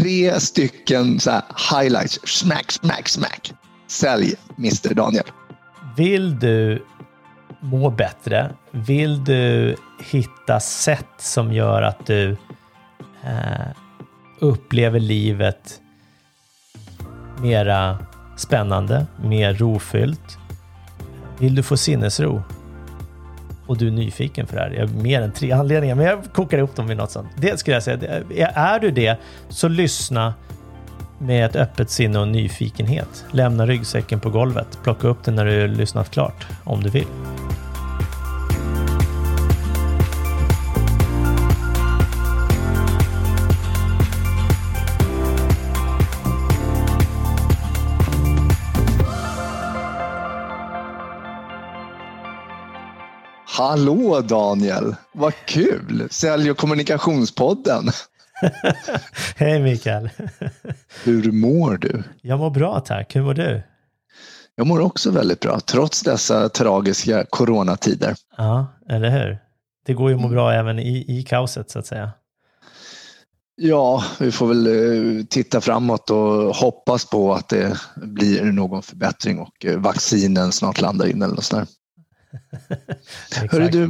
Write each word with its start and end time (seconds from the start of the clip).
tre 0.00 0.40
stycken 0.40 1.20
så 1.20 1.30
här 1.30 1.42
highlights. 1.72 2.20
Smack, 2.24 2.72
smack, 2.72 3.08
smack. 3.08 3.52
Sälj, 3.86 4.34
Mr 4.58 4.94
Daniel. 4.94 5.24
Vill 5.96 6.38
du 6.38 6.84
må 7.60 7.90
bättre? 7.90 8.54
Vill 8.70 9.24
du 9.24 9.76
hitta 10.04 10.60
sätt 10.60 11.06
som 11.18 11.52
gör 11.52 11.82
att 11.82 12.06
du 12.06 12.30
eh, 13.24 13.70
upplever 14.40 15.00
livet 15.00 15.80
mera 17.40 17.98
spännande, 18.36 19.06
mer 19.22 19.54
rofyllt? 19.54 20.38
Vill 21.38 21.54
du 21.54 21.62
få 21.62 21.76
sinnesro? 21.76 22.42
Och 23.72 23.78
du 23.78 23.86
är 23.86 23.90
nyfiken 23.90 24.46
för 24.46 24.56
det 24.56 24.62
här. 24.62 24.70
Jag 24.70 24.86
har 24.86 24.94
mer 24.94 25.22
än 25.22 25.32
tre 25.32 25.52
anledningar, 25.52 25.94
men 25.94 26.06
jag 26.06 26.24
kokar 26.32 26.58
ihop 26.58 26.76
dem 26.76 26.90
i 26.90 26.94
något 26.94 27.10
sånt. 27.10 27.28
Det 27.36 27.60
skulle 27.60 27.76
jag 27.76 27.82
säga. 27.82 27.98
Är 28.54 28.80
du 28.80 28.90
det, 28.90 29.16
så 29.48 29.68
lyssna 29.68 30.34
med 31.18 31.46
ett 31.46 31.56
öppet 31.56 31.90
sinne 31.90 32.18
och 32.18 32.28
nyfikenhet. 32.28 33.24
Lämna 33.30 33.66
ryggsäcken 33.66 34.20
på 34.20 34.30
golvet. 34.30 34.78
Plocka 34.82 35.08
upp 35.08 35.24
den 35.24 35.34
när 35.34 35.44
du 35.44 35.68
lyssnat 35.68 36.10
klart, 36.10 36.46
om 36.64 36.82
du 36.82 36.90
vill. 36.90 37.06
Hallå 53.54 54.20
Daniel! 54.20 54.94
Vad 55.12 55.32
kul! 55.46 56.08
Sälj 56.10 56.50
och 56.50 56.56
kommunikationspodden. 56.56 57.84
Hej 59.36 59.62
Mikael! 59.62 60.10
Hur 61.04 61.32
mår 61.32 61.76
du? 61.76 62.02
Jag 62.22 62.38
mår 62.38 62.50
bra 62.50 62.80
tack. 62.80 63.16
Hur 63.16 63.22
mår 63.22 63.34
du? 63.34 63.62
Jag 64.54 64.66
mår 64.66 64.80
också 64.80 65.10
väldigt 65.10 65.40
bra, 65.40 65.60
trots 65.60 66.02
dessa 66.02 66.48
tragiska 66.48 67.24
coronatider. 67.30 68.14
Ja, 68.36 68.66
eller 68.88 69.10
hur? 69.10 69.38
Det 69.86 69.94
går 69.94 70.10
ju 70.10 70.16
att 70.16 70.22
må 70.22 70.28
bra 70.28 70.52
även 70.52 70.78
i, 70.78 71.18
i 71.18 71.22
kaoset 71.22 71.70
så 71.70 71.78
att 71.78 71.86
säga. 71.86 72.10
Ja, 73.56 74.04
vi 74.20 74.32
får 74.32 74.46
väl 74.46 74.66
eh, 74.66 75.24
titta 75.24 75.60
framåt 75.60 76.10
och 76.10 76.56
hoppas 76.56 77.10
på 77.10 77.34
att 77.34 77.48
det 77.48 77.80
blir 77.96 78.44
någon 78.44 78.82
förbättring 78.82 79.38
och 79.38 79.64
eh, 79.64 79.78
vaccinen 79.78 80.52
snart 80.52 80.80
landar 80.80 81.06
in 81.06 81.22
eller 81.22 81.34
något 81.34 81.44
sånt 81.44 81.68
Hörru 83.50 83.68
du, 83.68 83.86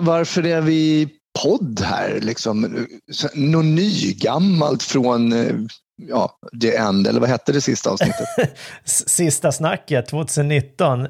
varför 0.00 0.46
är 0.46 0.60
vi 0.60 1.08
podd 1.42 1.80
här? 1.80 2.20
Liksom, 2.20 2.86
något 3.34 3.64
nygammalt 3.64 4.82
från 4.82 5.32
eh, 5.32 5.54
ja, 6.08 6.38
The 6.62 6.76
End, 6.76 7.06
eller 7.06 7.20
vad 7.20 7.28
hette 7.28 7.52
det 7.52 7.60
sista 7.60 7.90
avsnittet? 7.90 8.28
sista 8.84 9.52
snacket 9.52 10.06
2019. 10.06 11.08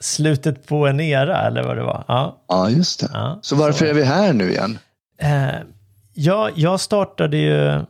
Slutet 0.00 0.66
på 0.66 0.86
en 0.86 1.00
era, 1.00 1.46
eller 1.46 1.62
vad 1.62 1.76
det 1.76 1.82
var. 1.82 2.04
Ja, 2.08 2.44
ja 2.48 2.70
just 2.70 3.00
det. 3.00 3.08
Ja, 3.12 3.38
så 3.42 3.56
varför 3.56 3.78
så. 3.78 3.84
är 3.84 3.94
vi 3.94 4.04
här 4.04 4.32
nu 4.32 4.50
igen? 4.50 4.78
Eh, 5.18 5.54
ja, 6.14 6.50
jag 6.56 6.80
startade 6.80 7.36
ju 7.36 7.84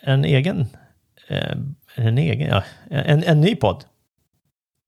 en 0.00 0.24
egen, 0.24 0.66
eh, 1.28 1.56
en 1.94 2.18
egen, 2.18 2.48
ja, 2.48 2.62
en, 2.90 3.22
en 3.22 3.40
ny 3.40 3.56
podd. 3.56 3.84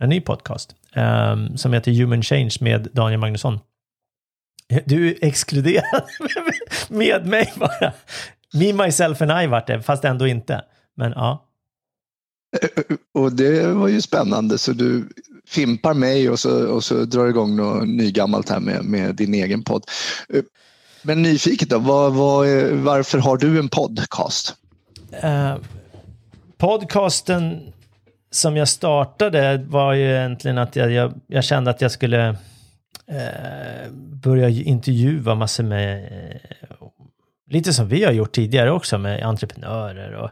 En 0.00 0.08
ny 0.08 0.20
podcast 0.20 0.74
um, 0.96 1.56
som 1.56 1.72
heter 1.72 1.92
Human 1.92 2.22
Change 2.22 2.56
med 2.60 2.88
Daniel 2.92 3.20
Magnusson. 3.20 3.58
Du 4.84 5.08
är 5.08 5.14
exkluderad 5.20 6.05
med 6.88 7.27
mig 7.27 7.52
bara. 7.56 7.92
Me, 8.55 8.72
myself 8.72 9.22
and 9.22 9.44
I 9.44 9.46
vart 9.46 9.66
det, 9.66 9.82
fast 9.82 10.05
ändå 10.05 10.27
inte. 10.27 10.64
Men 10.96 11.12
ja. 11.12 11.44
Och 13.14 13.32
det 13.32 13.66
var 13.66 13.88
ju 13.88 14.00
spännande, 14.00 14.58
så 14.58 14.72
du 14.72 15.08
fimpar 15.48 15.94
mig 15.94 16.30
och 16.30 16.38
så, 16.38 16.66
och 16.68 16.84
så 16.84 17.05
drar 17.05 17.28
igång 17.28 17.56
något 17.56 17.89
nygammalt 17.89 18.48
här 18.48 18.61
med, 18.61 18.84
med 18.84 19.14
din 19.14 19.34
egen 19.34 19.64
podd. 19.64 19.84
Men 21.02 21.23
nyfiket 21.23 21.68
då, 21.68 21.78
vad, 21.78 22.14
vad, 22.14 22.46
varför 22.70 23.18
har 23.18 23.36
du 23.36 23.58
en 23.58 23.68
podcast? 23.68 24.55
Uh, 25.24 25.56
podcasten 26.56 27.73
som 28.38 28.56
jag 28.56 28.68
startade 28.68 29.64
var 29.68 29.92
ju 29.92 30.10
egentligen 30.10 30.58
att 30.58 30.76
jag, 30.76 30.92
jag, 30.92 31.20
jag 31.26 31.44
kände 31.44 31.70
att 31.70 31.80
jag 31.80 31.90
skulle 31.90 32.28
eh, 33.06 33.90
börja 34.22 34.48
intervjua 34.48 35.34
massor 35.34 35.64
med, 35.64 36.04
eh, 36.04 36.86
lite 37.50 37.72
som 37.72 37.88
vi 37.88 38.04
har 38.04 38.12
gjort 38.12 38.32
tidigare 38.32 38.70
också 38.70 38.98
med 38.98 39.22
entreprenörer 39.22 40.12
och 40.12 40.30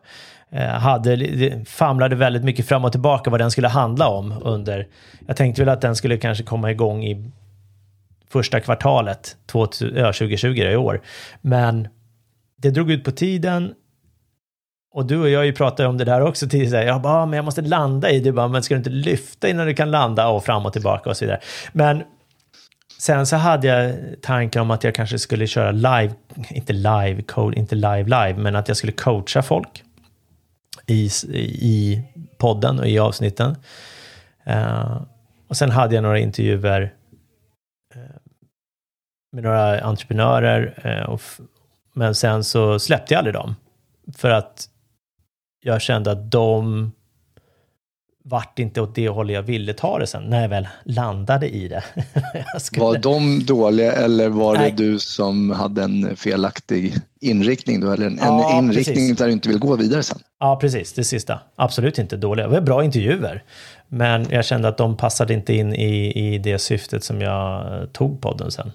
eh, 0.56 0.68
hade, 0.68 1.64
famlade 1.66 2.16
väldigt 2.16 2.44
mycket 2.44 2.68
fram 2.68 2.84
och 2.84 2.92
tillbaka 2.92 3.30
vad 3.30 3.40
den 3.40 3.50
skulle 3.50 3.68
handla 3.68 4.08
om 4.08 4.34
under, 4.42 4.88
jag 5.26 5.36
tänkte 5.36 5.62
väl 5.62 5.68
att 5.68 5.80
den 5.80 5.96
skulle 5.96 6.18
kanske 6.18 6.44
komma 6.44 6.70
igång 6.70 7.04
i 7.04 7.30
första 8.28 8.60
kvartalet 8.60 9.36
2020 9.46 10.46
i 10.48 10.76
år. 10.76 11.00
Men 11.40 11.88
det 12.56 12.70
drog 12.70 12.90
ut 12.90 13.04
på 13.04 13.10
tiden 13.10 13.74
och 14.96 15.06
du 15.06 15.18
och 15.18 15.28
jag 15.28 15.40
har 15.40 15.44
ju 15.44 15.52
pratat 15.52 15.86
om 15.86 15.98
det 15.98 16.04
där 16.04 16.20
också 16.20 16.48
tidigare. 16.48 16.84
Jag 16.84 17.02
bara, 17.02 17.12
ah, 17.12 17.26
men 17.26 17.36
jag 17.36 17.44
måste 17.44 17.62
landa 17.62 18.10
i 18.10 18.20
det. 18.20 18.32
bara, 18.32 18.48
men 18.48 18.62
ska 18.62 18.74
du 18.74 18.78
inte 18.78 18.90
lyfta 18.90 19.48
innan 19.48 19.66
du 19.66 19.74
kan 19.74 19.90
landa 19.90 20.28
och 20.28 20.44
fram 20.44 20.66
och 20.66 20.72
tillbaka 20.72 21.10
och 21.10 21.16
så 21.16 21.24
vidare. 21.24 21.40
Men 21.72 22.02
sen 22.98 23.26
så 23.26 23.36
hade 23.36 23.66
jag 23.66 23.94
tankar 24.22 24.60
om 24.60 24.70
att 24.70 24.84
jag 24.84 24.94
kanske 24.94 25.18
skulle 25.18 25.46
köra 25.46 25.70
live, 25.70 26.14
inte 26.50 26.72
live, 26.72 27.22
code, 27.22 27.58
inte 27.58 27.74
live 27.74 28.04
live, 28.04 28.34
men 28.34 28.56
att 28.56 28.68
jag 28.68 28.76
skulle 28.76 28.92
coacha 28.92 29.42
folk 29.42 29.82
i, 30.86 31.10
i 31.44 32.02
podden 32.38 32.80
och 32.80 32.88
i 32.88 32.98
avsnitten. 32.98 33.56
Uh, 34.50 35.02
och 35.48 35.56
sen 35.56 35.70
hade 35.70 35.94
jag 35.94 36.02
några 36.02 36.18
intervjuer 36.18 36.92
eh, 37.94 38.00
med 39.32 39.44
några 39.44 39.80
entreprenörer, 39.80 40.80
eh, 40.84 41.10
och 41.10 41.22
men 41.92 42.14
sen 42.14 42.44
så 42.44 42.78
släppte 42.78 43.14
jag 43.14 43.18
aldrig 43.18 43.34
dem. 43.34 43.56
För 44.16 44.30
att 44.30 44.68
jag 45.60 45.82
kände 45.82 46.10
att 46.10 46.30
de 46.30 46.92
vart 48.28 48.58
inte 48.58 48.80
åt 48.80 48.94
det 48.94 49.08
hållet 49.08 49.34
jag 49.34 49.42
ville 49.42 49.74
ta 49.74 49.98
det 49.98 50.06
sen, 50.06 50.22
när 50.22 50.42
jag 50.42 50.48
väl 50.48 50.68
landade 50.84 51.48
i 51.48 51.68
det. 51.68 51.84
skulle... 52.60 52.84
Var 52.84 52.98
de 52.98 53.44
dåliga 53.44 53.92
eller 53.92 54.28
var 54.28 54.54
Nej. 54.54 54.70
det 54.70 54.84
du 54.84 54.98
som 54.98 55.50
hade 55.50 55.82
en 55.82 56.16
felaktig 56.16 56.94
inriktning 57.20 57.80
då? 57.80 57.92
Eller 57.92 58.06
en, 58.06 58.18
ja, 58.22 58.58
inriktning 58.58 58.96
precis. 58.96 59.18
där 59.18 59.26
du 59.26 59.32
inte 59.32 59.48
vill 59.48 59.58
gå 59.58 59.76
vidare 59.76 60.02
sen? 60.02 60.18
Ja, 60.40 60.56
precis. 60.60 60.92
Det 60.92 61.04
sista. 61.04 61.40
Absolut 61.56 61.98
inte 61.98 62.16
dåliga. 62.16 62.46
Det 62.46 62.52
var 62.52 62.60
bra 62.60 62.84
intervjuer. 62.84 63.42
Men 63.88 64.26
jag 64.30 64.44
kände 64.44 64.68
att 64.68 64.78
de 64.78 64.96
passade 64.96 65.34
inte 65.34 65.54
in 65.54 65.74
i, 65.74 66.12
i 66.34 66.38
det 66.38 66.58
syftet 66.58 67.04
som 67.04 67.20
jag 67.20 67.92
tog 67.92 68.20
podden 68.20 68.50
sen. 68.50 68.72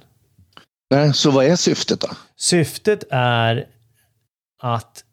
Nej, 0.91 1.13
så 1.13 1.31
vad 1.31 1.45
är 1.45 1.55
syftet 1.55 1.99
då? 1.99 2.07
Syftet 2.37 3.03
är 3.11 3.65
att 4.63 5.03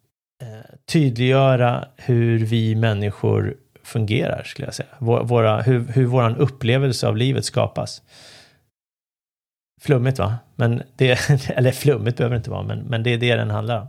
Eh, 0.42 0.74
tydliggöra 0.86 1.88
hur 1.96 2.38
vi 2.38 2.74
människor 2.74 3.56
fungerar, 3.82 4.42
skulle 4.42 4.66
jag 4.66 4.74
säga. 4.74 4.88
Våra, 4.98 5.62
hur, 5.62 5.80
hur 5.80 6.06
vår 6.06 6.38
upplevelse 6.38 7.08
av 7.08 7.16
livet 7.16 7.44
skapas. 7.44 8.02
Flummigt 9.80 10.18
va? 10.18 10.38
Men 10.56 10.82
det, 10.96 11.30
eller 11.48 11.72
flummigt 11.72 12.16
behöver 12.16 12.34
det 12.34 12.38
inte 12.38 12.50
vara, 12.50 12.62
men, 12.62 12.78
men 12.78 13.02
det 13.02 13.10
är 13.10 13.18
det 13.18 13.34
den 13.34 13.50
handlar 13.50 13.80
om. 13.80 13.88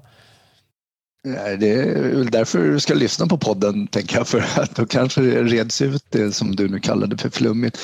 Det 1.59 1.71
är 1.71 2.15
väl 2.15 2.31
därför 2.31 2.59
du 2.59 2.79
ska 2.79 2.93
lyssna 2.93 3.27
på 3.27 3.37
podden, 3.37 3.87
tänker 3.87 4.17
jag, 4.17 4.27
för 4.27 4.39
att 4.39 4.75
då 4.75 4.85
kanske 4.85 5.21
det 5.21 5.43
reds 5.43 5.81
ut 5.81 6.05
det 6.09 6.31
som 6.31 6.55
du 6.55 6.69
nu 6.69 6.79
kallade 6.79 7.17
för 7.17 7.29
flummigt. 7.29 7.79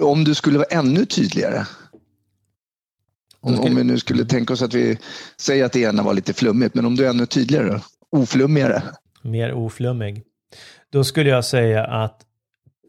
Om 0.00 0.24
du 0.24 0.34
skulle 0.34 0.58
vara 0.58 0.68
ännu 0.70 1.06
tydligare, 1.06 1.66
om, 3.44 3.60
om 3.60 3.76
vi 3.76 3.84
nu 3.84 3.98
skulle 3.98 4.24
tänka 4.24 4.52
oss 4.52 4.62
att 4.62 4.74
vi 4.74 4.98
säger 5.40 5.64
att 5.64 5.72
det 5.72 5.80
ena 5.80 6.02
var 6.02 6.14
lite 6.14 6.32
flummigt, 6.32 6.74
men 6.74 6.86
om 6.86 6.96
du 6.96 7.06
är 7.06 7.10
ännu 7.10 7.26
tydligare, 7.26 7.80
oflummigare. 8.10 8.82
Mer 9.22 9.52
oflummig. 9.52 10.22
Då 10.92 11.04
skulle 11.04 11.30
jag 11.30 11.44
säga 11.44 11.84
att 11.84 12.20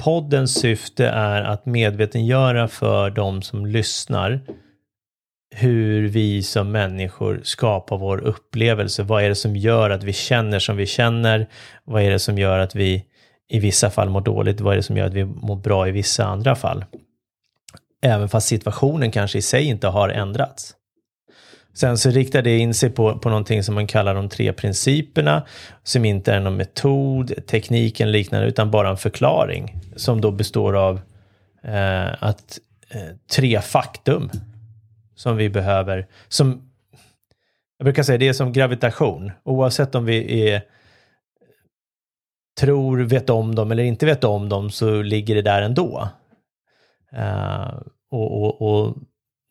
poddens 0.03 0.53
syfte 0.53 1.07
är 1.07 1.41
att 1.41 1.65
medvetengöra 1.65 2.68
för 2.68 3.09
de 3.09 3.41
som 3.41 3.65
lyssnar 3.65 4.41
hur 5.56 6.07
vi 6.07 6.44
som 6.44 6.71
människor 6.71 7.41
skapar 7.44 7.97
vår 7.97 8.18
upplevelse. 8.18 9.03
Vad 9.03 9.24
är 9.24 9.30
det 9.30 9.35
som 9.35 9.56
gör 9.56 9.89
att 9.89 10.03
vi 10.03 10.13
känner 10.13 10.59
som 10.59 10.77
vi 10.77 10.85
känner? 10.85 11.47
Vad 11.83 12.03
är 12.03 12.12
det 12.12 12.19
som 12.19 12.38
gör 12.38 12.59
att 12.59 12.75
vi 12.75 13.06
i 13.50 13.59
vissa 13.59 13.89
fall 13.89 14.09
mår 14.09 14.21
dåligt? 14.21 14.62
Vad 14.62 14.74
är 14.74 14.77
det 14.77 14.83
som 14.83 14.97
gör 14.97 15.07
att 15.07 15.13
vi 15.13 15.25
mår 15.25 15.56
bra 15.56 15.88
i 15.88 15.91
vissa 15.91 16.25
andra 16.25 16.56
fall? 16.56 16.85
Även 18.06 18.30
fast 18.30 18.48
situationen 18.48 19.12
kanske 19.12 19.38
i 19.38 19.42
sig 19.42 19.63
inte 19.63 19.88
har 19.88 20.10
ändrats. 20.10 20.75
Sen 21.74 21.98
så 21.98 22.10
riktar 22.10 22.42
det 22.42 22.57
in 22.57 22.74
sig 22.74 22.90
på, 22.90 23.19
på 23.19 23.30
någonting 23.30 23.63
som 23.63 23.75
man 23.75 23.88
kallar 23.88 24.16
de 24.16 24.30
tre 24.30 24.54
principerna, 24.54 25.46
som 25.84 26.06
inte 26.06 26.34
är 26.34 26.40
någon 26.40 26.57
metod, 26.57 27.48
teknik 27.48 28.00
eller 28.00 28.12
liknande, 28.12 28.48
utan 28.48 28.72
bara 28.72 28.90
en 28.90 28.98
förklaring 28.98 29.81
som 29.96 30.22
då 30.22 30.31
består 30.31 30.75
av 30.75 31.00
eh, 31.63 32.24
att 32.24 32.60
eh, 32.90 33.16
tre 33.36 33.62
faktum 33.62 34.30
som 35.16 35.38
vi 35.38 35.50
behöver, 35.50 36.07
som 36.28 36.69
jag 37.78 37.86
brukar 37.86 38.04
säga 38.04 38.18
det 38.18 38.28
är 38.28 38.34
som 38.34 38.54
gravitation. 38.54 39.31
Oavsett 39.44 39.96
om 39.96 40.06
vi 40.06 40.50
är, 40.50 40.62
tror, 42.60 42.98
vet 42.98 43.30
om 43.30 43.56
dem 43.56 43.72
eller 43.72 43.84
inte 43.84 44.06
vet 44.06 44.24
om 44.24 44.50
dem 44.50 44.69
så 44.69 45.02
ligger 45.02 45.36
det 45.36 45.42
där 45.42 45.62
ändå. 45.62 46.10
Uh, 47.13 47.81
och, 48.12 48.44
och, 48.44 48.62
och 48.62 48.96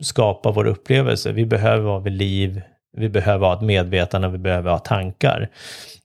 skapa 0.03 0.53
vår 0.53 0.67
upplevelse. 0.67 1.33
Vi 1.33 1.47
behöver 1.47 1.83
vara 1.83 2.01
vid 2.01 2.13
liv, 2.13 2.63
vi 2.97 3.09
behöver 3.09 3.47
ha 3.47 3.55
ett 3.55 3.63
medvetande, 3.63 4.29
vi 4.29 4.39
behöver 4.39 4.71
ha 4.71 4.79
tankar. 4.79 5.51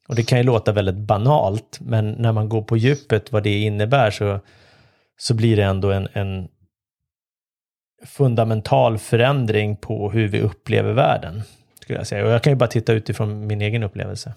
Och 0.07 0.16
det 0.16 0.24
kan 0.24 0.38
ju 0.38 0.44
låta 0.44 0.72
väldigt 0.72 0.96
banalt, 0.96 1.80
men 1.81 2.12
när 2.12 2.31
man 2.31 2.50
går 2.50 2.62
på 2.62 2.78
djupet 2.78 3.31
vad 3.31 3.44
det 3.44 3.60
innebär 3.60 4.12
så, 4.12 4.40
så 5.19 5.34
blir 5.34 5.56
det 5.56 5.63
ändå 5.63 5.92
en, 5.92 6.07
en 6.13 6.48
fundamental 8.06 8.98
förändring 8.98 9.78
på 9.78 10.12
hur 10.12 10.28
vi 10.28 10.42
upplever 10.42 10.94
världen. 10.94 11.42
Skulle 11.81 12.00
jag 12.00 12.07
säga. 12.07 12.25
Och 12.25 12.31
jag 12.31 12.44
kan 12.44 12.54
ju 12.54 12.57
bara 12.57 12.69
titta 12.69 12.94
utifrån 12.94 13.48
min 13.48 13.62
egen 13.62 13.84
upplevelse. 13.84 14.34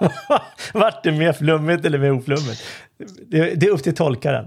Vart 0.74 1.04
det 1.04 1.12
mer 1.12 1.32
flummigt 1.32 1.84
eller 1.84 1.98
mer 1.98 2.12
oflummigt? 2.12 2.62
Det, 3.26 3.54
det 3.54 3.66
är 3.66 3.70
upp 3.70 3.82
till 3.82 3.94
tolkaren. 3.94 4.46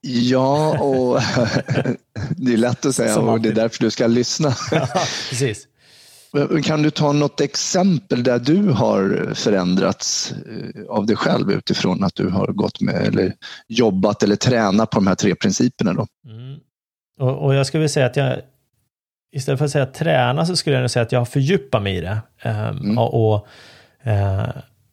Ja, 0.00 0.78
och 0.78 1.20
det 2.36 2.52
är 2.52 2.56
lätt 2.56 2.86
att 2.86 2.94
säga 2.94 3.18
och 3.18 3.40
det 3.40 3.48
är 3.48 3.54
därför 3.54 3.84
du 3.84 3.90
ska 3.90 4.06
lyssna. 4.06 4.54
precis. 5.30 5.66
Kan 6.64 6.82
du 6.82 6.90
ta 6.90 7.12
något 7.12 7.40
exempel 7.40 8.22
där 8.22 8.38
du 8.38 8.70
har 8.70 9.30
förändrats 9.34 10.32
eh, 10.32 10.84
av 10.88 11.06
dig 11.06 11.16
själv 11.16 11.50
utifrån 11.50 12.04
att 12.04 12.14
du 12.14 12.28
har 12.28 12.46
gått 12.46 12.80
med 12.80 13.06
eller 13.06 13.34
jobbat 13.68 14.22
eller 14.22 14.36
tränat 14.36 14.90
på 14.90 14.98
de 14.98 15.06
här 15.06 15.14
tre 15.14 15.34
principerna? 15.34 15.92
Då? 15.92 16.06
Mm. 16.28 16.58
Och, 17.18 17.44
och, 17.44 17.54
jag 17.54 17.66
skulle 17.66 17.78
vilja 17.78 17.88
säga 17.88 18.06
att 18.06 18.16
jag 18.16 18.40
istället 19.32 19.58
för 19.58 19.64
att 19.64 19.70
säga 19.70 19.86
träna 19.86 20.46
så 20.46 20.56
skulle 20.56 20.76
jag 20.76 20.90
säga 20.90 21.02
att 21.02 21.12
jag 21.12 21.20
har 21.20 21.24
fördjupat 21.24 21.82
mig 21.82 21.96
i 21.96 22.00
det 22.00 22.18
eh, 22.42 22.68
mm. 22.68 22.98
och, 22.98 23.34
och 23.34 23.46
eh, 24.08 24.48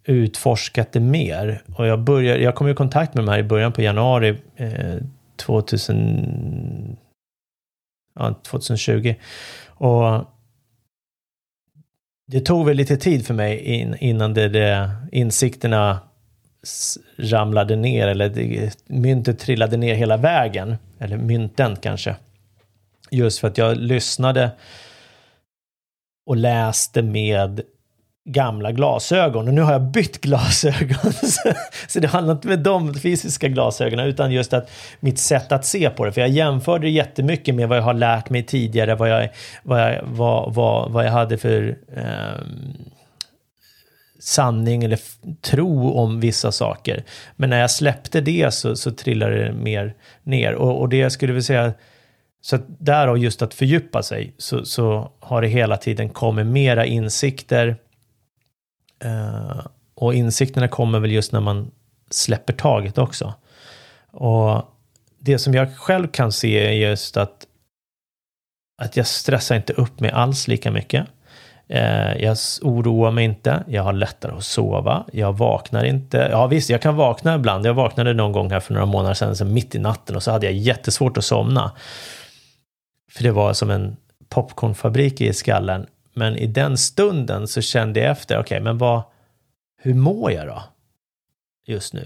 utforskat 0.07 0.91
det 0.91 0.99
mer. 0.99 1.61
Och 1.75 1.87
jag, 1.87 1.99
började, 1.99 2.39
jag 2.39 2.55
kom 2.55 2.67
i 2.67 2.73
kontakt 2.73 3.13
med 3.13 3.23
de 3.23 3.31
här 3.31 3.39
i 3.39 3.43
början 3.43 3.71
på 3.71 3.81
januari 3.81 4.37
eh, 4.55 4.95
2000, 5.35 6.97
ja, 8.15 8.41
2020. 8.43 9.15
Och 9.67 10.25
det 12.27 12.39
tog 12.39 12.65
väl 12.65 12.77
lite 12.77 12.97
tid 12.97 13.25
för 13.27 13.33
mig 13.33 13.59
in, 13.59 13.95
innan 13.99 14.33
det, 14.33 14.49
det, 14.49 14.91
insikterna 15.11 15.99
ramlade 17.17 17.75
ner 17.75 18.07
eller 18.07 18.29
det, 18.29 18.77
myntet 18.87 19.39
trillade 19.39 19.77
ner 19.77 19.95
hela 19.95 20.17
vägen. 20.17 20.75
Eller 20.99 21.17
mynten 21.17 21.75
kanske. 21.75 22.15
Just 23.11 23.39
för 23.39 23.47
att 23.47 23.57
jag 23.57 23.77
lyssnade 23.77 24.51
och 26.25 26.35
läste 26.35 27.01
med 27.01 27.61
gamla 28.27 28.71
glasögon 28.71 29.47
och 29.47 29.53
nu 29.53 29.61
har 29.61 29.71
jag 29.71 29.81
bytt 29.81 30.21
glasögon. 30.21 31.13
så 31.87 31.99
det 31.99 32.07
handlar 32.07 32.33
inte 32.33 32.47
med 32.47 32.59
de 32.59 32.93
fysiska 32.93 33.47
glasögonen 33.47 34.07
utan 34.07 34.31
just 34.31 34.53
att 34.53 34.69
mitt 34.99 35.19
sätt 35.19 35.51
att 35.51 35.65
se 35.65 35.89
på 35.89 36.05
det. 36.05 36.11
För 36.11 36.21
jag 36.21 36.29
jämförde 36.29 36.87
det 36.87 36.91
jättemycket 36.91 37.55
med 37.55 37.69
vad 37.69 37.77
jag 37.77 37.83
har 37.83 37.93
lärt 37.93 38.29
mig 38.29 38.43
tidigare, 38.43 38.95
vad 38.95 39.09
jag, 39.09 39.29
vad 39.63 39.81
jag, 39.81 40.01
vad, 40.03 40.53
vad, 40.53 40.91
vad 40.91 41.05
jag 41.05 41.11
hade 41.11 41.37
för 41.37 41.77
eh, 41.95 42.43
sanning 44.19 44.83
eller 44.83 44.99
tro 45.41 45.91
om 45.91 46.19
vissa 46.19 46.51
saker. 46.51 47.03
Men 47.35 47.49
när 47.49 47.59
jag 47.59 47.71
släppte 47.71 48.21
det 48.21 48.53
så, 48.53 48.75
så 48.75 48.91
trillade 48.91 49.43
det 49.43 49.53
mer 49.53 49.93
ner. 50.23 50.53
Och, 50.53 50.81
och 50.81 50.89
det 50.89 50.97
jag 50.97 51.11
skulle 51.11 51.33
vilja 51.33 51.43
säga 51.43 51.73
så 52.41 52.55
att 52.55 52.65
därav 52.79 53.17
just 53.17 53.41
att 53.41 53.53
fördjupa 53.53 54.03
sig 54.03 54.33
så, 54.37 54.65
så 54.65 55.11
har 55.19 55.41
det 55.41 55.47
hela 55.47 55.77
tiden 55.77 56.09
kommit 56.09 56.45
mera 56.45 56.85
insikter 56.85 57.77
Eh, 58.99 59.65
och 59.95 60.13
insikterna 60.13 60.67
kommer 60.67 60.99
väl 60.99 61.11
just 61.11 61.31
när 61.31 61.39
man 61.39 61.71
släpper 62.09 62.53
taget 62.53 62.97
också. 62.97 63.33
Och 64.11 64.61
det 65.19 65.39
som 65.39 65.53
jag 65.53 65.77
själv 65.77 66.07
kan 66.07 66.31
se 66.31 66.67
är 66.67 66.89
just 66.89 67.17
att, 67.17 67.47
att 68.81 68.97
jag 68.97 69.07
stressar 69.07 69.55
inte 69.55 69.73
upp 69.73 69.99
mig 69.99 70.11
alls 70.11 70.47
lika 70.47 70.71
mycket. 70.71 71.07
Eh, 71.69 72.17
jag 72.17 72.37
oroar 72.61 73.11
mig 73.11 73.25
inte, 73.25 73.63
jag 73.67 73.83
har 73.83 73.93
lättare 73.93 74.35
att 74.35 74.43
sova, 74.43 75.05
jag 75.13 75.37
vaknar 75.37 75.83
inte. 75.83 76.27
Ja 76.31 76.47
visst, 76.47 76.69
jag 76.69 76.81
kan 76.81 76.95
vakna 76.95 77.35
ibland. 77.35 77.65
Jag 77.65 77.73
vaknade 77.73 78.13
någon 78.13 78.31
gång 78.31 78.51
här 78.51 78.59
för 78.59 78.73
några 78.73 78.85
månader 78.85 79.13
sedan, 79.13 79.35
så 79.35 79.45
mitt 79.45 79.75
i 79.75 79.79
natten 79.79 80.15
och 80.15 80.23
så 80.23 80.31
hade 80.31 80.45
jag 80.45 80.55
jättesvårt 80.55 81.17
att 81.17 81.25
somna. 81.25 81.71
För 83.11 83.23
det 83.23 83.31
var 83.31 83.53
som 83.53 83.69
en 83.69 83.97
popcornfabrik 84.29 85.21
i 85.21 85.33
skallen 85.33 85.85
men 86.17 86.35
i 86.35 86.47
den 86.47 86.77
stunden 86.77 87.47
så 87.47 87.61
kände 87.61 87.99
jag 87.99 88.11
efter, 88.11 88.35
okej, 88.35 88.43
okay, 88.43 88.59
men 88.59 88.77
vad, 88.77 89.01
hur 89.81 89.93
mår 89.93 90.31
jag 90.31 90.47
då? 90.47 90.63
Just 91.67 91.93
nu. 91.93 92.05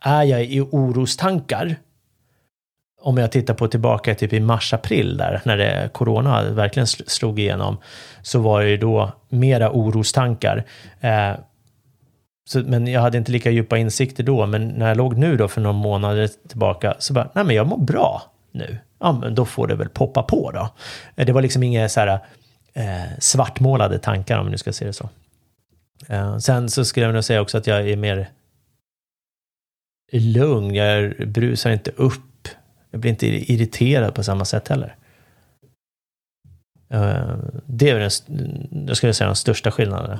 Är 0.00 0.22
jag 0.22 0.44
i 0.44 0.60
orostankar? 0.60 1.76
Om 3.00 3.18
jag 3.18 3.32
tittar 3.32 3.54
på 3.54 3.68
tillbaka 3.68 4.14
typ 4.14 4.32
i 4.32 4.40
mars-april 4.40 5.16
där, 5.16 5.40
när 5.44 5.56
det, 5.56 5.90
corona 5.92 6.50
verkligen 6.50 6.86
slog 6.86 7.38
igenom, 7.38 7.76
så 8.22 8.38
var 8.38 8.62
det 8.62 8.68
ju 8.68 8.76
då 8.76 9.12
mera 9.28 9.70
orostankar. 9.70 10.64
Eh, 11.00 11.32
så, 12.48 12.58
men 12.58 12.86
jag 12.86 13.00
hade 13.00 13.18
inte 13.18 13.32
lika 13.32 13.50
djupa 13.50 13.78
insikter 13.78 14.24
då, 14.24 14.46
men 14.46 14.68
när 14.68 14.88
jag 14.88 14.96
låg 14.96 15.16
nu 15.16 15.36
då 15.36 15.48
för 15.48 15.60
några 15.60 15.76
månader 15.76 16.30
tillbaka 16.48 16.94
så 16.98 17.12
bara, 17.12 17.30
nej 17.34 17.44
men 17.44 17.56
jag 17.56 17.66
mår 17.66 17.78
bra 17.78 18.22
nu. 18.52 18.78
Ja, 19.00 19.12
men 19.12 19.34
då 19.34 19.44
får 19.44 19.66
det 19.66 19.74
väl 19.74 19.88
poppa 19.88 20.22
på 20.22 20.50
då. 20.50 20.68
Eh, 21.16 21.26
det 21.26 21.32
var 21.32 21.42
liksom 21.42 21.62
inget 21.62 21.92
så 21.92 22.00
här, 22.00 22.20
eh, 22.76 23.18
svartmålade 23.18 23.98
tankar 23.98 24.38
om 24.38 24.44
vi 24.44 24.50
nu 24.50 24.58
ska 24.58 24.72
se 24.72 24.84
det 24.84 24.92
så. 24.92 25.08
Eh, 26.08 26.38
sen 26.38 26.70
så 26.70 26.84
skulle 26.84 27.06
jag 27.06 27.14
nog 27.14 27.24
säga 27.24 27.40
också 27.40 27.58
att 27.58 27.66
jag 27.66 27.88
är 27.88 27.96
mer 27.96 28.30
lugn, 30.12 30.74
jag 30.74 31.28
brusar 31.28 31.70
inte 31.70 31.90
upp, 31.90 32.48
jag 32.90 33.00
blir 33.00 33.10
inte 33.10 33.26
irriterad 33.26 34.14
på 34.14 34.22
samma 34.22 34.44
sätt 34.44 34.68
heller. 34.68 34.96
Eh, 36.90 37.38
det 37.66 37.90
är 37.90 37.98
den, 37.98 38.10
jag 38.88 38.96
skulle 38.96 39.14
säga 39.14 39.26
den 39.26 39.36
största 39.36 39.70
skillnaden. 39.70 40.18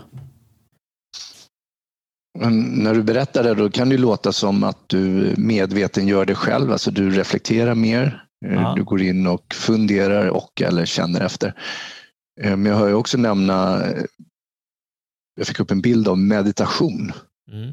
Men 2.38 2.60
när 2.60 2.94
du 2.94 3.02
berättar 3.02 3.44
det 3.44 3.54
då 3.54 3.70
kan 3.70 3.88
det 3.88 3.98
låta 3.98 4.32
som 4.32 4.64
att 4.64 4.78
du 4.88 5.34
medveten 5.36 6.08
gör 6.08 6.24
det 6.24 6.34
själv, 6.34 6.72
alltså 6.72 6.90
du 6.90 7.10
reflekterar 7.10 7.74
mer, 7.74 8.24
eh, 8.46 8.54
ja. 8.54 8.72
du 8.76 8.84
går 8.84 9.02
in 9.02 9.26
och 9.26 9.54
funderar 9.54 10.28
och 10.28 10.62
eller 10.62 10.84
känner 10.84 11.20
efter. 11.20 11.54
Eh, 12.40 12.56
men 12.56 12.72
jag 12.72 12.78
hör 12.78 12.88
ju 12.88 12.94
också 12.94 13.18
nämna, 13.18 13.84
eh, 13.84 14.04
jag 15.36 15.46
fick 15.46 15.60
upp 15.60 15.70
en 15.70 15.80
bild 15.80 16.08
av 16.08 16.18
meditation. 16.18 17.12
Mm. 17.52 17.68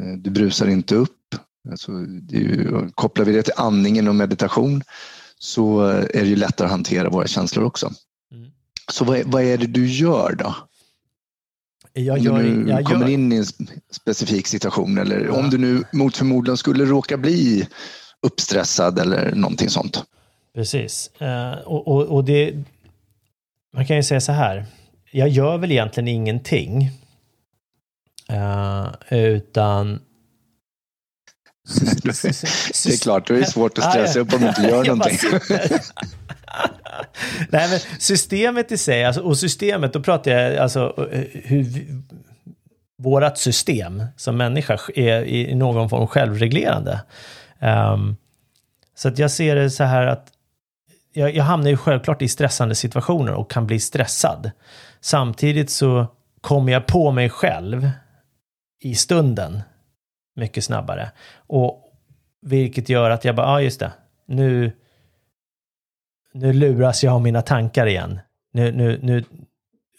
Eh, 0.00 0.18
du 0.18 0.30
brusar 0.30 0.66
inte 0.68 0.94
upp. 0.94 1.34
Alltså, 1.70 1.92
ju, 2.28 2.90
kopplar 2.94 3.24
vi 3.24 3.32
det 3.32 3.42
till 3.42 3.52
andningen 3.56 4.08
och 4.08 4.14
meditation 4.14 4.82
så 5.38 5.80
är 5.88 6.20
det 6.20 6.26
ju 6.26 6.36
lättare 6.36 6.66
att 6.66 6.70
hantera 6.70 7.08
våra 7.08 7.26
känslor 7.26 7.64
också. 7.64 7.92
Mm. 8.32 8.50
Så 8.92 9.04
vad, 9.04 9.22
vad, 9.24 9.42
är 9.42 9.58
det 9.58 9.66
du 9.66 9.86
gör 9.86 10.34
då? 10.38 10.54
Jag 11.92 12.18
gör, 12.18 12.32
om 12.32 12.64
du 12.64 12.70
jag 12.70 12.84
kommer 12.84 13.00
gör... 13.00 13.14
in 13.14 13.32
i 13.32 13.36
en 13.36 13.46
specifik 13.90 14.46
situation 14.46 14.98
eller 14.98 15.20
ja. 15.20 15.32
om 15.32 15.50
du 15.50 15.58
nu 15.58 15.82
mot 15.92 16.16
förmodan 16.16 16.56
skulle 16.56 16.84
råka 16.84 17.16
bli 17.16 17.68
uppstressad 18.22 18.98
eller 18.98 19.34
någonting 19.34 19.70
sånt. 19.70 20.04
Precis. 20.54 21.10
Och, 21.64 21.88
och, 21.88 22.02
och 22.02 22.24
det, 22.24 22.64
man 23.74 23.86
kan 23.86 23.96
ju 23.96 24.02
säga 24.02 24.20
så 24.20 24.32
här. 24.32 24.66
Jag 25.10 25.28
gör 25.28 25.58
väl 25.58 25.72
egentligen 25.72 26.08
ingenting. 26.08 26.90
Uh, 28.32 28.88
utan... 29.10 30.00
det 32.04 32.08
är 32.92 33.02
klart, 33.02 33.28
det 33.28 33.38
är 33.38 33.44
svårt 33.44 33.78
att 33.78 33.90
stressa 33.90 34.20
upp 34.20 34.34
om 34.34 34.40
du 34.40 34.48
inte 34.48 34.62
gör 34.62 34.84
någonting. 34.84 35.18
Nej, 37.48 37.70
men 37.70 37.80
systemet 37.98 38.72
i 38.72 38.78
sig, 38.78 39.04
alltså, 39.04 39.22
och 39.22 39.38
systemet, 39.38 39.92
då 39.92 40.02
pratar 40.02 40.30
jag 40.30 40.56
alltså 40.56 41.08
hur 41.32 41.62
vi, 41.62 42.02
vårat 42.98 43.38
system 43.38 44.02
som 44.16 44.36
människa 44.36 44.78
är 44.94 45.24
i 45.24 45.54
någon 45.54 45.90
form 45.90 46.06
självreglerande. 46.06 47.00
Um, 47.60 48.16
så 48.94 49.08
att 49.08 49.18
jag 49.18 49.30
ser 49.30 49.56
det 49.56 49.70
så 49.70 49.84
här 49.84 50.06
att 50.06 50.33
jag, 51.14 51.34
jag 51.34 51.44
hamnar 51.44 51.70
ju 51.70 51.76
självklart 51.76 52.22
i 52.22 52.28
stressande 52.28 52.74
situationer 52.74 53.32
och 53.32 53.50
kan 53.50 53.66
bli 53.66 53.80
stressad. 53.80 54.50
Samtidigt 55.00 55.70
så 55.70 56.06
kommer 56.40 56.72
jag 56.72 56.86
på 56.86 57.10
mig 57.10 57.30
själv 57.30 57.90
i 58.80 58.94
stunden 58.94 59.62
mycket 60.36 60.64
snabbare. 60.64 61.10
Och 61.36 61.92
vilket 62.42 62.88
gör 62.88 63.10
att 63.10 63.24
jag 63.24 63.36
bara, 63.36 63.46
ja 63.46 63.52
ah, 63.52 63.60
just 63.60 63.80
det, 63.80 63.92
nu, 64.26 64.72
nu 66.32 66.52
luras 66.52 67.04
jag 67.04 67.14
av 67.14 67.22
mina 67.22 67.42
tankar 67.42 67.86
igen. 67.86 68.20
Nu, 68.52 68.72
nu, 68.72 68.98
nu, 69.02 69.24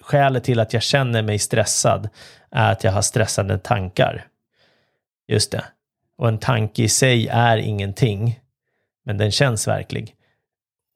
skälet 0.01 0.43
till 0.43 0.59
att 0.59 0.73
jag 0.73 0.81
känner 0.83 1.21
mig 1.21 1.39
stressad 1.39 2.09
är 2.51 2.71
att 2.71 2.83
jag 2.83 2.91
har 2.91 3.01
stressade 3.01 3.57
tankar. 3.57 4.27
Just 5.27 5.51
det. 5.51 5.65
Och 6.17 6.27
en 6.27 6.37
tanke 6.37 6.83
i 6.83 6.89
sig 6.89 7.27
är 7.27 7.57
ingenting, 7.57 8.39
men 9.05 9.17
den 9.17 9.31
känns 9.31 9.67
verklig. 9.67 10.15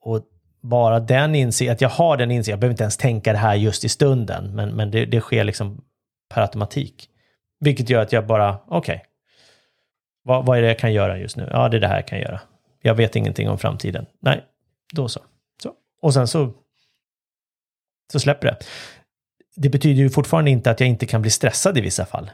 Och 0.00 0.22
bara 0.60 1.00
den 1.00 1.34
insikten, 1.34 1.72
att 1.72 1.80
jag 1.80 1.88
har 1.88 2.16
den 2.16 2.30
insikten, 2.30 2.52
jag 2.52 2.60
behöver 2.60 2.72
inte 2.72 2.82
ens 2.82 2.96
tänka 2.96 3.32
det 3.32 3.38
här 3.38 3.54
just 3.54 3.84
i 3.84 3.88
stunden, 3.88 4.54
men, 4.54 4.76
men 4.76 4.90
det, 4.90 5.06
det 5.06 5.20
sker 5.20 5.44
liksom 5.44 5.84
per 6.34 6.42
automatik. 6.42 7.08
Vilket 7.60 7.90
gör 7.90 8.02
att 8.02 8.12
jag 8.12 8.26
bara, 8.26 8.58
okej, 8.66 8.78
okay, 8.78 9.06
vad, 10.22 10.46
vad 10.46 10.58
är 10.58 10.62
det 10.62 10.68
jag 10.68 10.78
kan 10.78 10.92
göra 10.92 11.18
just 11.18 11.36
nu? 11.36 11.48
Ja, 11.50 11.68
det 11.68 11.76
är 11.76 11.80
det 11.80 11.88
här 11.88 11.96
jag 11.96 12.06
kan 12.06 12.20
göra. 12.20 12.40
Jag 12.82 12.94
vet 12.94 13.16
ingenting 13.16 13.48
om 13.48 13.58
framtiden. 13.58 14.06
Nej, 14.20 14.44
då 14.92 15.08
så. 15.08 15.20
så. 15.62 15.72
Och 16.02 16.14
sen 16.14 16.26
så, 16.28 16.52
så 18.12 18.20
släpper 18.20 18.46
det. 18.48 18.56
Det 19.56 19.68
betyder 19.68 20.02
ju 20.02 20.10
fortfarande 20.10 20.50
inte 20.50 20.70
att 20.70 20.80
jag 20.80 20.88
inte 20.88 21.06
kan 21.06 21.22
bli 21.22 21.30
stressad 21.30 21.78
i 21.78 21.80
vissa 21.80 22.06
fall. 22.06 22.30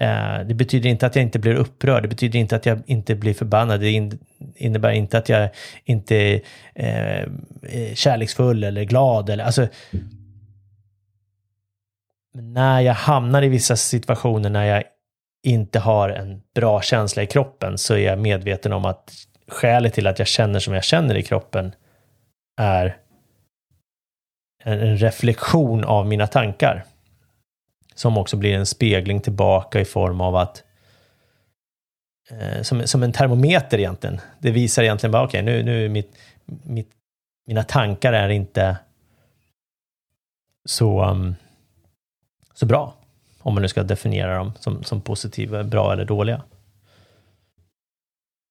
Eh, 0.00 0.40
det 0.46 0.54
betyder 0.54 0.90
inte 0.90 1.06
att 1.06 1.16
jag 1.16 1.22
inte 1.22 1.38
blir 1.38 1.54
upprörd, 1.54 2.02
det 2.02 2.08
betyder 2.08 2.38
inte 2.38 2.56
att 2.56 2.66
jag 2.66 2.82
inte 2.86 3.14
blir 3.14 3.34
förbannad, 3.34 3.80
det 3.80 4.10
innebär 4.56 4.90
inte 4.90 5.18
att 5.18 5.28
jag 5.28 5.50
inte 5.84 6.40
eh, 6.74 7.22
är 7.62 7.94
kärleksfull 7.94 8.64
eller 8.64 8.84
glad 8.84 9.30
eller 9.30 9.44
alltså. 9.44 9.68
När 12.34 12.80
jag 12.80 12.94
hamnar 12.94 13.42
i 13.42 13.48
vissa 13.48 13.76
situationer 13.76 14.50
när 14.50 14.64
jag 14.64 14.84
inte 15.42 15.78
har 15.78 16.08
en 16.08 16.42
bra 16.54 16.82
känsla 16.82 17.22
i 17.22 17.26
kroppen 17.26 17.78
så 17.78 17.94
är 17.94 17.98
jag 17.98 18.18
medveten 18.18 18.72
om 18.72 18.84
att 18.84 19.12
skälet 19.48 19.94
till 19.94 20.06
att 20.06 20.18
jag 20.18 20.28
känner 20.28 20.58
som 20.58 20.74
jag 20.74 20.84
känner 20.84 21.14
i 21.14 21.22
kroppen 21.22 21.74
är 22.60 22.96
en 24.64 24.96
reflektion 24.96 25.84
av 25.84 26.06
mina 26.06 26.26
tankar. 26.26 26.84
Som 28.00 28.18
också 28.18 28.36
blir 28.36 28.54
en 28.54 28.66
spegling 28.66 29.20
tillbaka 29.20 29.80
i 29.80 29.84
form 29.84 30.20
av 30.20 30.36
att 30.36 30.64
eh, 32.30 32.62
som, 32.62 32.86
som 32.86 33.02
en 33.02 33.12
termometer 33.12 33.78
egentligen. 33.78 34.20
Det 34.38 34.50
visar 34.50 34.82
egentligen 34.82 35.12
bara, 35.12 35.24
okej, 35.24 35.42
okay, 35.42 35.54
nu, 35.54 35.62
nu 35.62 35.88
mitt, 35.88 36.16
mitt, 36.62 36.90
mina 37.46 37.62
tankar 37.62 38.12
är 38.12 38.28
inte 38.28 38.76
så, 40.64 41.04
um, 41.04 41.34
så 42.54 42.66
bra. 42.66 42.94
Om 43.38 43.54
man 43.54 43.62
nu 43.62 43.68
ska 43.68 43.82
definiera 43.82 44.38
dem 44.38 44.52
som, 44.58 44.84
som 44.84 45.00
positiva, 45.00 45.64
bra 45.64 45.92
eller 45.92 46.04
dåliga. 46.04 46.42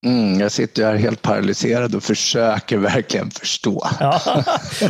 Mm, 0.05 0.39
jag 0.39 0.51
sitter 0.51 0.85
här 0.85 0.95
helt 0.95 1.21
paralyserad 1.21 1.95
och 1.95 2.03
försöker 2.03 2.77
verkligen 2.77 3.31
förstå. 3.31 3.87
Ja, 3.99 4.21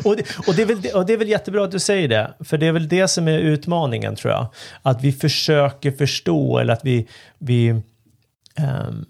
och, 0.04 0.16
det, 0.16 0.38
och, 0.48 0.56
det 0.56 0.62
är 0.62 0.66
väl, 0.66 0.96
och 0.96 1.06
det 1.06 1.14
är 1.14 1.18
väl 1.18 1.30
jättebra 1.30 1.64
att 1.64 1.72
du 1.72 1.80
säger 1.80 2.08
det, 2.08 2.34
för 2.40 2.58
det 2.58 2.68
är 2.68 2.72
väl 2.72 2.88
det 2.88 3.08
som 3.08 3.28
är 3.28 3.40
utmaningen 3.40 4.16
tror 4.16 4.34
jag. 4.34 4.54
Att 4.82 5.04
vi 5.04 5.12
försöker 5.12 5.92
förstå 5.92 6.58
eller 6.58 6.74
att 6.74 6.86
vi, 6.86 7.08
vi 7.38 7.70
um, 7.70 9.06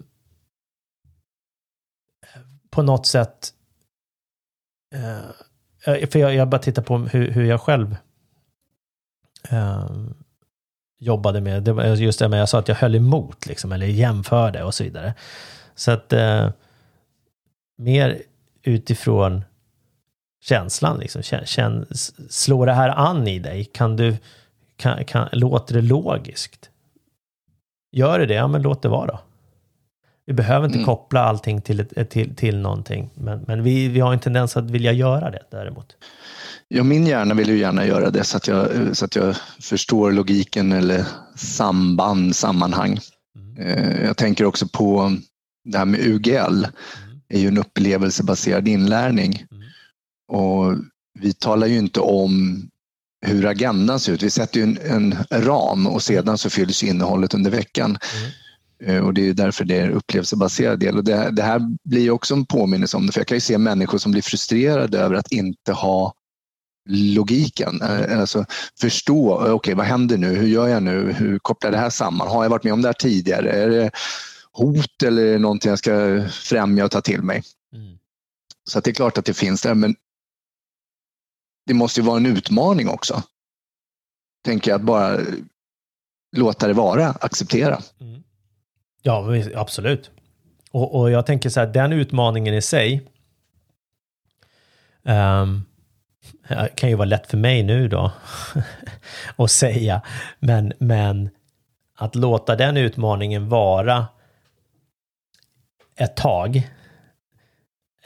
på 2.70 2.82
något 2.82 3.06
sätt 3.06 3.52
uh, 4.94 6.06
för 6.06 6.18
jag, 6.18 6.34
jag 6.34 6.48
bara 6.48 6.60
tittar 6.60 6.82
på 6.82 6.98
hur, 6.98 7.30
hur 7.30 7.44
jag 7.44 7.60
själv 7.60 7.96
um, 9.50 10.14
jobbade 10.98 11.40
med, 11.40 11.62
det 11.62 11.72
var 11.72 11.84
just 11.84 12.18
det 12.18 12.28
med 12.28 12.40
jag 12.40 12.48
sa 12.48 12.58
att 12.58 12.68
jag 12.68 12.74
höll 12.74 12.94
emot 12.94 13.46
liksom, 13.46 13.72
eller 13.72 13.86
jämförde 13.86 14.62
och 14.62 14.74
så 14.74 14.84
vidare. 14.84 15.14
Så 15.80 15.90
att 15.90 16.12
eh, 16.12 16.48
mer 17.78 18.22
utifrån 18.62 19.44
känslan, 20.42 20.98
liksom. 20.98 21.22
Känn, 21.22 21.46
känn, 21.46 21.86
slår 22.30 22.66
det 22.66 22.72
här 22.72 22.88
an 22.88 23.28
i 23.28 23.38
dig? 23.38 23.64
Kan 23.64 23.96
du, 23.96 24.16
kan, 24.76 25.04
kan, 25.04 25.28
låter 25.32 25.74
det 25.74 25.82
logiskt? 25.82 26.70
Gör 27.92 28.18
det 28.18 28.26
det, 28.26 28.34
ja 28.34 28.48
men 28.48 28.62
låt 28.62 28.82
det 28.82 28.88
vara 28.88 29.06
då. 29.06 29.20
Vi 30.26 30.32
behöver 30.32 30.66
inte 30.66 30.78
mm. 30.78 30.86
koppla 30.86 31.20
allting 31.20 31.60
till, 31.60 31.86
till, 32.10 32.36
till 32.36 32.58
någonting, 32.58 33.10
men, 33.14 33.44
men 33.46 33.62
vi, 33.62 33.88
vi 33.88 34.00
har 34.00 34.12
en 34.12 34.20
tendens 34.20 34.56
att 34.56 34.70
vilja 34.70 34.92
göra 34.92 35.30
det 35.30 35.42
däremot. 35.50 35.96
Ja, 36.68 36.82
min 36.82 37.06
hjärna 37.06 37.34
vill 37.34 37.48
ju 37.48 37.58
gärna 37.58 37.86
göra 37.86 38.10
det 38.10 38.24
så 38.24 38.36
att 38.36 38.46
jag, 38.46 38.68
så 38.96 39.04
att 39.04 39.16
jag 39.16 39.36
förstår 39.60 40.12
logiken 40.12 40.72
eller 40.72 41.04
samband, 41.36 42.36
sammanhang. 42.36 42.98
Mm. 43.36 43.66
Eh, 43.66 44.04
jag 44.04 44.16
tänker 44.16 44.44
också 44.44 44.68
på 44.68 45.16
det 45.64 45.78
här 45.78 45.84
med 45.84 46.00
UGL 46.00 46.64
mm. 46.64 47.20
är 47.28 47.38
ju 47.38 47.48
en 47.48 47.58
upplevelsebaserad 47.58 48.68
inlärning. 48.68 49.46
Mm. 49.50 49.62
Och 50.28 50.74
vi 51.18 51.32
talar 51.32 51.66
ju 51.66 51.78
inte 51.78 52.00
om 52.00 52.66
hur 53.26 53.46
agendan 53.46 54.00
ser 54.00 54.12
ut. 54.12 54.22
Vi 54.22 54.30
sätter 54.30 54.60
ju 54.60 54.62
en, 54.62 54.78
en 55.30 55.44
ram 55.44 55.86
och 55.86 56.02
sedan 56.02 56.38
så 56.38 56.50
fylls 56.50 56.82
innehållet 56.82 57.34
under 57.34 57.50
veckan. 57.50 57.98
Mm. 58.16 58.30
Eh, 58.84 59.06
och 59.06 59.14
det 59.14 59.28
är 59.28 59.32
därför 59.32 59.64
det 59.64 59.78
är 59.78 59.90
upplevelsebaserad 59.90 60.80
del. 60.80 60.96
Och 60.96 61.04
det, 61.04 61.30
det, 61.30 61.42
här 61.42 61.60
blir 61.84 62.10
också 62.10 62.34
en 62.34 62.46
påminnelse 62.46 62.96
om 62.96 63.06
det, 63.06 63.12
för 63.12 63.20
jag 63.20 63.26
kan 63.26 63.36
ju 63.36 63.40
se 63.40 63.58
människor 63.58 63.98
som 63.98 64.12
blir 64.12 64.22
frustrerade 64.22 64.98
över 64.98 65.14
att 65.14 65.32
inte 65.32 65.72
ha 65.72 66.14
logiken. 66.88 67.82
Eh, 67.82 68.20
alltså 68.20 68.44
förstå, 68.80 69.34
okej 69.34 69.52
okay, 69.52 69.74
vad 69.74 69.86
händer 69.86 70.18
nu, 70.18 70.34
hur 70.34 70.48
gör 70.48 70.68
jag 70.68 70.82
nu, 70.82 71.12
hur 71.12 71.38
kopplar 71.38 71.70
det 71.70 71.78
här 71.78 71.90
samman, 71.90 72.28
har 72.28 72.42
jag 72.42 72.50
varit 72.50 72.64
med 72.64 72.72
om 72.72 72.82
det 72.82 72.88
här 72.88 72.92
tidigare? 72.92 73.50
Är 73.50 73.68
det, 73.68 73.90
hot 74.52 75.02
eller 75.02 75.38
någonting 75.38 75.68
jag 75.68 75.78
ska 75.78 76.24
främja 76.30 76.84
och 76.84 76.90
ta 76.90 77.00
till 77.00 77.22
mig. 77.22 77.42
Mm. 77.72 77.98
Så 78.64 78.80
det 78.80 78.90
är 78.90 78.94
klart 78.94 79.18
att 79.18 79.24
det 79.24 79.34
finns 79.34 79.62
där, 79.62 79.74
men 79.74 79.96
det 81.66 81.74
måste 81.74 82.00
ju 82.00 82.06
vara 82.06 82.16
en 82.16 82.26
utmaning 82.26 82.88
också. 82.88 83.22
Tänker 84.44 84.70
jag, 84.70 84.80
att 84.80 84.86
bara 84.86 85.20
låta 86.36 86.66
det 86.66 86.72
vara, 86.72 87.08
acceptera. 87.08 87.80
Mm. 88.00 88.22
Ja, 89.02 89.24
absolut. 89.54 90.10
Och, 90.70 91.00
och, 91.00 91.10
jag 91.10 91.26
tänker 91.26 91.48
så 91.48 91.60
här, 91.60 91.66
den 91.66 91.92
utmaningen 91.92 92.54
i 92.54 92.62
sig 92.62 93.10
um, 95.02 95.64
kan 96.74 96.88
ju 96.88 96.94
vara 96.94 97.04
lätt 97.04 97.26
för 97.26 97.36
mig 97.36 97.62
nu 97.62 97.88
då 97.88 98.12
att 99.36 99.50
säga, 99.50 100.02
men, 100.38 100.72
men 100.78 101.30
att 101.96 102.14
låta 102.14 102.56
den 102.56 102.76
utmaningen 102.76 103.48
vara 103.48 104.06
ett 106.00 106.16
tag 106.16 106.68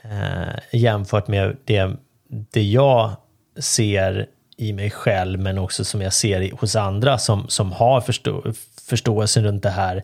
eh, 0.03 0.59
jämfört 0.73 1.29
med 1.29 1.57
det, 1.65 1.97
det 2.29 2.63
jag 2.63 3.17
ser 3.59 4.27
i 4.57 4.73
mig 4.73 4.91
själv 4.91 5.41
men 5.41 5.59
också 5.59 5.85
som 5.85 6.03
jag 6.03 6.13
ser 6.13 6.53
hos 6.53 6.77
andra 6.77 7.19
som, 7.19 7.49
som 7.49 7.73
har 7.73 8.01
förstå, 8.01 8.53
förståelse 8.89 9.41
runt 9.41 9.63
det 9.63 9.71
här 9.71 9.97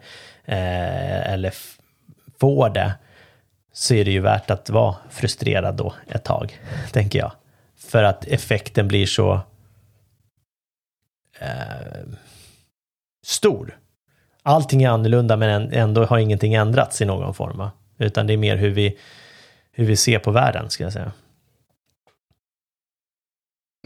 eh, 0.44 1.32
eller 1.32 1.54
får 2.40 2.68
det 2.68 2.94
så 3.72 3.94
är 3.94 4.04
det 4.04 4.10
ju 4.10 4.20
värt 4.20 4.50
att 4.50 4.70
vara 4.70 4.96
frustrerad 5.10 5.76
då 5.76 5.94
ett 6.08 6.24
tag, 6.24 6.60
tänker 6.92 7.18
jag. 7.18 7.32
För 7.76 8.02
att 8.02 8.24
effekten 8.24 8.88
blir 8.88 9.06
så 9.06 9.40
eh, 11.40 12.08
stor. 13.26 13.78
Allting 14.42 14.82
är 14.82 14.90
annorlunda 14.90 15.36
men 15.36 15.72
ändå 15.72 16.04
har 16.04 16.18
ingenting 16.18 16.54
ändrats 16.54 17.00
i 17.00 17.04
någon 17.04 17.34
form. 17.34 17.70
Utan 18.00 18.26
det 18.26 18.32
är 18.32 18.36
mer 18.36 18.56
hur 18.56 18.70
vi, 18.70 18.98
hur 19.72 19.84
vi 19.84 19.96
ser 19.96 20.18
på 20.18 20.30
världen, 20.30 20.70
ska 20.70 20.84
jag 20.84 20.92
säga. 20.92 21.12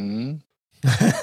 Mm. 0.01 0.41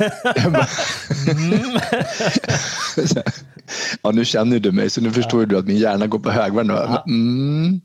ja, 4.02 4.12
nu 4.12 4.26
känner 4.26 4.60
du 4.60 4.72
mig, 4.72 4.90
så 4.90 5.02
nu 5.02 5.12
förstår 5.12 5.42
ja. 5.42 5.46
du 5.46 5.58
att 5.58 5.68
min 5.68 5.78
hjärna 5.78 6.08
går 6.08 6.20
på 6.20 6.32
högvarv 6.32 6.66
nu. 6.66 6.74
Ja. 6.74 7.04
Mm. 7.08 7.82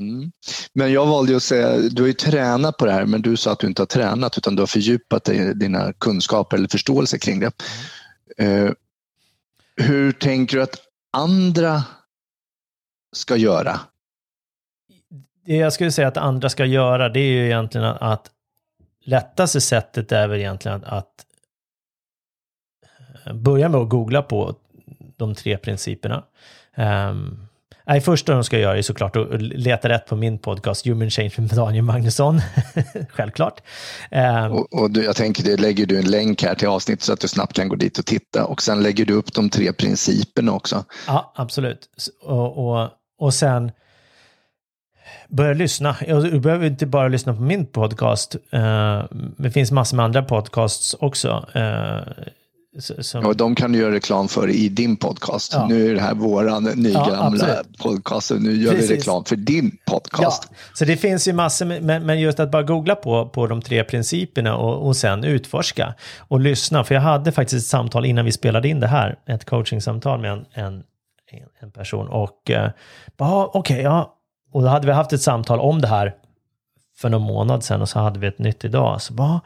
Mm. 0.00 0.32
Men 0.72 0.92
jag 0.92 1.06
valde 1.06 1.36
att 1.36 1.42
säga, 1.42 1.76
du 1.76 2.02
har 2.02 2.06
ju 2.06 2.12
tränat 2.12 2.76
på 2.76 2.86
det 2.86 2.92
här, 2.92 3.06
men 3.06 3.22
du 3.22 3.36
sa 3.36 3.52
att 3.52 3.58
du 3.58 3.66
inte 3.66 3.82
har 3.82 3.86
tränat 3.86 4.38
utan 4.38 4.56
du 4.56 4.62
har 4.62 4.66
fördjupat 4.66 5.24
dig, 5.24 5.54
dina 5.54 5.92
kunskaper 5.92 6.56
eller 6.56 6.68
förståelse 6.68 7.18
kring 7.18 7.40
det. 7.40 7.52
Mm. 8.38 8.66
Uh, 8.66 8.72
hur 9.76 10.12
tänker 10.12 10.56
du 10.56 10.62
att 10.62 10.76
andra 11.12 11.82
ska 13.12 13.36
göra? 13.36 13.80
Det 15.44 15.56
jag 15.56 15.72
skulle 15.72 15.92
säga 15.92 16.08
att 16.08 16.16
andra 16.16 16.48
ska 16.48 16.64
göra, 16.64 17.08
det 17.08 17.20
är 17.20 17.30
ju 17.30 17.46
egentligen 17.46 17.86
att, 17.86 18.30
lättaste 19.04 19.60
sättet 19.60 20.12
är 20.12 20.28
väl 20.28 20.38
egentligen 20.38 20.84
att, 20.84 21.26
eh, 23.26 23.32
börja 23.32 23.68
med 23.68 23.80
att 23.80 23.88
googla 23.88 24.22
på 24.22 24.54
de 25.16 25.34
tre 25.34 25.58
principerna. 25.58 26.24
Um, 26.76 27.46
Nej, 27.86 28.00
första 28.00 28.34
de 28.34 28.44
ska 28.44 28.58
göra 28.58 28.78
är 28.78 28.82
såklart 28.82 29.16
att 29.16 29.42
leta 29.42 29.88
rätt 29.88 30.06
på 30.06 30.16
min 30.16 30.38
podcast 30.38 30.86
Human 30.86 31.10
Change 31.10 31.32
med 31.36 31.48
Daniel 31.48 31.84
Magnusson. 31.84 32.40
Självklart. 33.08 33.60
Um, 34.10 34.52
och, 34.52 34.72
och 34.72 34.90
du, 34.90 35.04
jag 35.04 35.16
tänker, 35.16 35.44
det 35.44 35.56
lägger 35.56 35.86
du 35.86 35.98
en 35.98 36.10
länk 36.10 36.42
här 36.42 36.54
till 36.54 36.68
avsnittet 36.68 37.02
så 37.02 37.12
att 37.12 37.20
du 37.20 37.28
snabbt 37.28 37.52
kan 37.52 37.68
gå 37.68 37.76
dit 37.76 37.98
och 37.98 38.06
titta. 38.06 38.44
Och 38.44 38.62
sen 38.62 38.82
lägger 38.82 39.04
du 39.04 39.14
upp 39.14 39.32
de 39.32 39.50
tre 39.50 39.72
principerna 39.72 40.52
också. 40.52 40.84
Ja, 41.06 41.32
absolut. 41.36 41.88
Och, 42.22 42.68
och, 42.68 42.88
och 43.20 43.34
sen 43.34 43.72
börja 45.28 45.54
lyssna. 45.54 45.96
Du 46.06 46.40
behöver 46.40 46.66
inte 46.66 46.86
bara 46.86 47.08
lyssna 47.08 47.34
på 47.34 47.42
min 47.42 47.66
podcast. 47.66 48.36
Uh, 48.54 49.04
det 49.36 49.50
finns 49.50 49.72
massor 49.72 49.96
med 49.96 50.04
andra 50.04 50.22
podcasts 50.22 50.94
också. 50.94 51.48
Uh, 51.56 52.24
som... 52.78 53.26
Och 53.26 53.36
de 53.36 53.54
kan 53.54 53.72
du 53.72 53.78
göra 53.78 53.94
reklam 53.94 54.28
för 54.28 54.50
i 54.50 54.68
din 54.68 54.96
podcast. 54.96 55.52
Ja. 55.52 55.66
Nu 55.66 55.90
är 55.90 55.94
det 55.94 56.00
här 56.00 56.14
våran 56.14 56.64
nygamla 56.64 57.48
ja, 57.48 57.62
podcast 57.78 58.30
och 58.30 58.42
nu 58.42 58.52
gör 58.56 58.72
Precis. 58.72 58.90
vi 58.90 58.96
reklam 58.96 59.24
för 59.24 59.36
din 59.36 59.76
podcast. 59.86 60.48
Ja. 60.50 60.56
Så 60.74 60.84
det 60.84 60.96
finns 60.96 61.28
ju 61.28 61.32
massor, 61.32 61.66
med, 61.80 62.02
men 62.02 62.20
just 62.20 62.40
att 62.40 62.50
bara 62.50 62.62
googla 62.62 62.94
på, 62.94 63.28
på 63.28 63.46
de 63.46 63.62
tre 63.62 63.84
principerna 63.84 64.56
och, 64.56 64.86
och 64.86 64.96
sen 64.96 65.24
utforska 65.24 65.94
och 66.18 66.40
lyssna. 66.40 66.84
För 66.84 66.94
jag 66.94 67.02
hade 67.02 67.32
faktiskt 67.32 67.64
ett 67.64 67.70
samtal 67.70 68.04
innan 68.04 68.24
vi 68.24 68.32
spelade 68.32 68.68
in 68.68 68.80
det 68.80 68.86
här, 68.86 69.18
ett 69.26 69.44
coachingsamtal 69.44 70.20
med 70.20 70.32
en, 70.32 70.44
en, 70.52 70.82
en 71.58 71.70
person 71.70 72.08
och 72.08 72.50
eh, 72.50 72.70
bara 73.16 73.30
ah, 73.30 73.50
okej, 73.54 73.74
okay, 73.74 73.84
ja, 73.84 74.16
och 74.52 74.62
då 74.62 74.68
hade 74.68 74.86
vi 74.86 74.92
haft 74.92 75.12
ett 75.12 75.22
samtal 75.22 75.60
om 75.60 75.80
det 75.80 75.88
här 75.88 76.14
för 76.96 77.08
någon 77.08 77.22
månad 77.22 77.64
sedan 77.64 77.82
och 77.82 77.88
så 77.88 77.98
hade 77.98 78.18
vi 78.18 78.26
ett 78.26 78.38
nytt 78.38 78.64
idag. 78.64 79.02
Så 79.02 79.12
bara, 79.12 79.40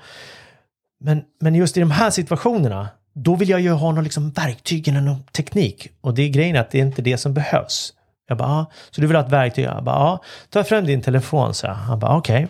men, 1.00 1.24
men 1.40 1.54
just 1.54 1.76
i 1.76 1.80
de 1.80 1.90
här 1.90 2.10
situationerna 2.10 2.88
då 3.14 3.34
vill 3.34 3.48
jag 3.48 3.60
ju 3.60 3.70
ha 3.70 3.92
någon 3.92 4.04
liksom 4.04 4.30
verktyg 4.30 4.88
eller 4.88 5.00
någon 5.00 5.22
teknik. 5.22 5.88
Och 6.00 6.14
det 6.14 6.22
är 6.22 6.28
grejen 6.28 6.56
att 6.56 6.70
det 6.70 6.78
är 6.78 6.82
inte 6.82 7.02
det 7.02 7.18
som 7.18 7.34
behövs. 7.34 7.94
Jag 8.26 8.38
bara, 8.38 8.48
ah, 8.48 8.70
så 8.90 9.00
du 9.00 9.06
vill 9.06 9.16
ha 9.16 9.24
ett 9.24 9.32
verktyg? 9.32 9.64
Jag 9.64 9.84
bara, 9.84 9.96
ja. 9.96 10.22
Ta 10.50 10.64
fram 10.64 10.84
din 10.84 11.02
telefon, 11.02 11.54
så 11.54 11.68
Han 11.68 11.98
bara, 11.98 12.16
okej. 12.16 12.48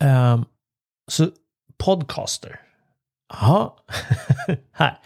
Okay. 0.00 0.32
Um, 0.32 0.44
så 1.08 1.28
podcaster. 1.78 2.60
Jaha. 3.28 3.70
här. 4.72 4.98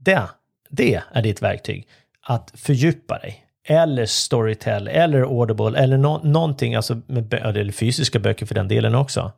Det, 0.00 0.28
det 0.68 1.02
är 1.12 1.22
ditt 1.22 1.42
verktyg. 1.42 1.88
Att 2.22 2.52
fördjupa 2.54 3.18
dig. 3.18 3.46
Eller 3.64 4.06
Storytel, 4.06 4.88
eller 4.88 5.22
Audible, 5.22 5.78
eller 5.78 5.96
no 5.96 6.20
någonting, 6.24 6.74
alltså 6.74 7.00
med 7.06 7.34
eller 7.34 7.72
fysiska 7.72 8.18
böcker 8.18 8.46
för 8.46 8.54
den 8.54 8.68
delen 8.68 8.94
också. 8.94 9.32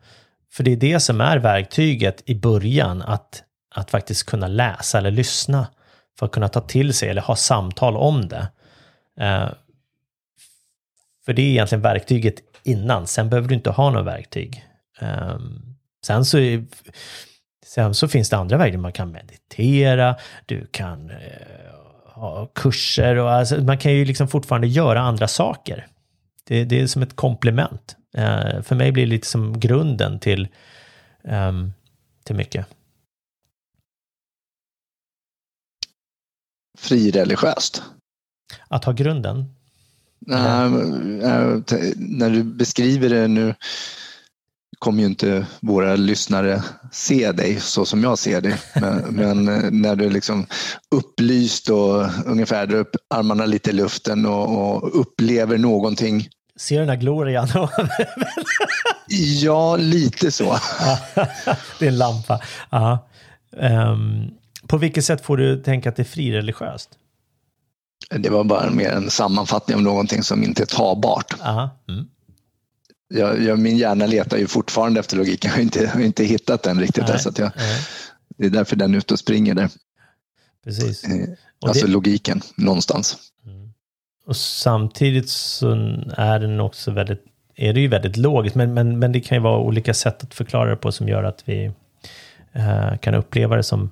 För 0.52 0.64
det 0.64 0.72
är 0.72 0.76
det 0.76 1.00
som 1.00 1.20
är 1.20 1.38
verktyget 1.38 2.22
i 2.26 2.34
början, 2.34 3.02
att, 3.02 3.42
att 3.74 3.90
faktiskt 3.90 4.26
kunna 4.26 4.48
läsa 4.48 4.98
eller 4.98 5.10
lyssna 5.10 5.66
för 6.18 6.26
att 6.26 6.32
kunna 6.32 6.48
ta 6.48 6.60
till 6.60 6.94
sig 6.94 7.08
eller 7.08 7.22
ha 7.22 7.36
samtal 7.36 7.96
om 7.96 8.28
det. 8.28 8.48
Eh, 9.20 9.48
för 11.24 11.32
det 11.32 11.42
är 11.42 11.46
egentligen 11.46 11.82
verktyget 11.82 12.34
innan, 12.62 13.06
sen 13.06 13.30
behöver 13.30 13.48
du 13.48 13.54
inte 13.54 13.70
ha 13.70 13.90
något 13.90 14.06
verktyg. 14.06 14.64
Eh, 15.00 15.38
sen, 16.04 16.24
så 16.24 16.38
är, 16.38 16.64
sen 17.66 17.94
så 17.94 18.08
finns 18.08 18.30
det 18.30 18.36
andra 18.36 18.56
verktyg, 18.56 18.80
man 18.80 18.92
kan 18.92 19.10
meditera, 19.10 20.16
du 20.46 20.66
kan 20.66 21.10
eh, 21.10 21.16
ha 22.04 22.46
kurser 22.46 23.16
och 23.16 23.30
alltså, 23.30 23.62
man 23.62 23.78
kan 23.78 23.92
ju 23.92 24.04
liksom 24.04 24.28
fortfarande 24.28 24.66
göra 24.66 25.00
andra 25.00 25.28
saker. 25.28 25.86
Det, 26.44 26.64
det 26.64 26.80
är 26.80 26.86
som 26.86 27.02
ett 27.02 27.16
komplement. 27.16 27.96
Uh, 28.18 28.62
för 28.62 28.74
mig 28.74 28.92
blir 28.92 29.04
det 29.04 29.10
lite 29.10 29.26
som 29.26 29.60
grunden 29.60 30.18
till, 30.18 30.48
um, 31.22 31.72
till 32.24 32.36
mycket. 32.36 32.66
Frireligiöst? 36.78 37.82
Att 38.68 38.84
ha 38.84 38.92
grunden? 38.92 39.54
Uh, 40.30 40.36
uh, 40.36 41.62
när 41.96 42.30
du 42.30 42.42
beskriver 42.42 43.08
det 43.08 43.28
nu 43.28 43.54
kommer 44.82 45.00
ju 45.00 45.06
inte 45.06 45.46
våra 45.60 45.96
lyssnare 45.96 46.62
se 46.92 47.32
dig 47.32 47.60
så 47.60 47.84
som 47.84 48.04
jag 48.04 48.18
ser 48.18 48.40
dig. 48.40 48.54
Men, 49.08 49.44
men 49.44 49.44
när 49.82 49.96
du 49.96 50.10
liksom 50.10 50.46
upplyst 50.90 51.68
och 51.68 52.06
ungefär 52.26 52.66
drar 52.66 52.78
upp 52.78 52.96
armarna 53.14 53.46
lite 53.46 53.70
i 53.70 53.72
luften 53.72 54.26
och, 54.26 54.76
och 54.76 55.00
upplever 55.00 55.58
någonting 55.58 56.28
Ser 56.56 56.74
du 56.74 56.80
den 56.80 56.88
här 56.88 56.96
glorian? 56.96 57.48
ja, 59.42 59.76
lite 59.76 60.30
så. 60.30 60.44
det 61.78 61.86
är 61.86 61.88
en 61.88 61.98
lampa. 61.98 62.40
Um, 63.50 64.30
på 64.66 64.78
vilket 64.78 65.04
sätt 65.04 65.24
får 65.24 65.36
du 65.36 65.62
tänka 65.62 65.88
att 65.88 65.96
det 65.96 66.02
är 66.02 66.04
frireligiöst? 66.04 66.90
Det 68.10 68.30
var 68.30 68.44
bara 68.44 68.70
mer 68.70 68.90
en 68.90 69.10
sammanfattning 69.10 69.76
av 69.76 69.82
någonting 69.82 70.22
som 70.22 70.42
inte 70.44 70.62
är 70.62 70.66
tagbart. 70.66 71.34
Mm. 71.88 72.06
Jag, 73.12 73.42
jag, 73.42 73.58
min 73.58 73.76
hjärna 73.76 74.06
letar 74.06 74.36
ju 74.36 74.46
fortfarande 74.46 75.00
efter 75.00 75.16
logik. 75.16 75.44
Jag 75.44 75.50
har 75.50 75.60
inte, 75.62 75.86
har 75.86 76.00
inte 76.00 76.24
hittat 76.24 76.62
den 76.62 76.80
riktigt. 76.80 77.02
Nej, 77.02 77.12
där, 77.12 77.18
så 77.18 77.30
jag, 77.36 77.50
det 78.38 78.46
är 78.46 78.50
därför 78.50 78.76
den 78.76 78.94
är 78.94 78.98
ute 78.98 79.14
och 79.14 79.20
springer 79.20 79.54
där. 79.54 79.68
Precis. 80.64 81.04
Eh, 81.04 81.28
alltså 81.66 81.86
det... 81.86 81.92
logiken 81.92 82.40
någonstans. 82.56 83.16
Och 84.26 84.36
samtidigt 84.36 85.28
så 85.28 85.72
är 86.16 86.38
den 86.38 86.60
också 86.60 86.90
väldigt, 86.90 87.24
är 87.56 87.72
det 87.72 87.80
ju 87.80 87.88
väldigt 87.88 88.16
logiskt, 88.16 88.56
men, 88.56 88.74
men, 88.74 88.98
men 88.98 89.12
det 89.12 89.20
kan 89.20 89.38
ju 89.38 89.42
vara 89.42 89.58
olika 89.58 89.94
sätt 89.94 90.22
att 90.22 90.34
förklara 90.34 90.70
det 90.70 90.76
på 90.76 90.92
som 90.92 91.08
gör 91.08 91.24
att 91.24 91.42
vi 91.44 91.72
eh, 92.52 92.96
kan 93.00 93.14
uppleva 93.14 93.56
det 93.56 93.62
som 93.62 93.90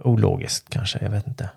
ologiskt 0.00 0.70
kanske, 0.70 0.98
jag 1.02 1.10
vet 1.10 1.26
inte. 1.26 1.50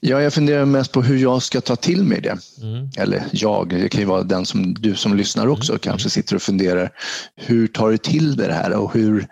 Ja, 0.00 0.22
jag 0.22 0.34
funderar 0.34 0.64
mest 0.64 0.92
på 0.92 1.02
hur 1.02 1.18
jag 1.18 1.42
ska 1.42 1.60
ta 1.60 1.76
till 1.76 2.04
mig 2.04 2.20
det. 2.20 2.38
Mm. 2.62 2.90
Eller 2.98 3.24
jag, 3.32 3.68
det 3.68 3.88
kan 3.88 4.00
ju 4.00 4.06
vara 4.06 4.22
den 4.22 4.46
som 4.46 4.74
du 4.74 4.94
som 4.94 5.16
lyssnar 5.16 5.46
också 5.46 5.72
mm. 5.72 5.78
kanske 5.78 6.10
sitter 6.10 6.36
och 6.36 6.42
funderar. 6.42 6.90
Hur 7.36 7.66
tar 7.66 7.90
du 7.90 7.98
till 7.98 8.36
dig 8.36 8.48
det 8.48 8.54
här 8.54 8.76
och 8.76 8.94
hur, 8.94 9.26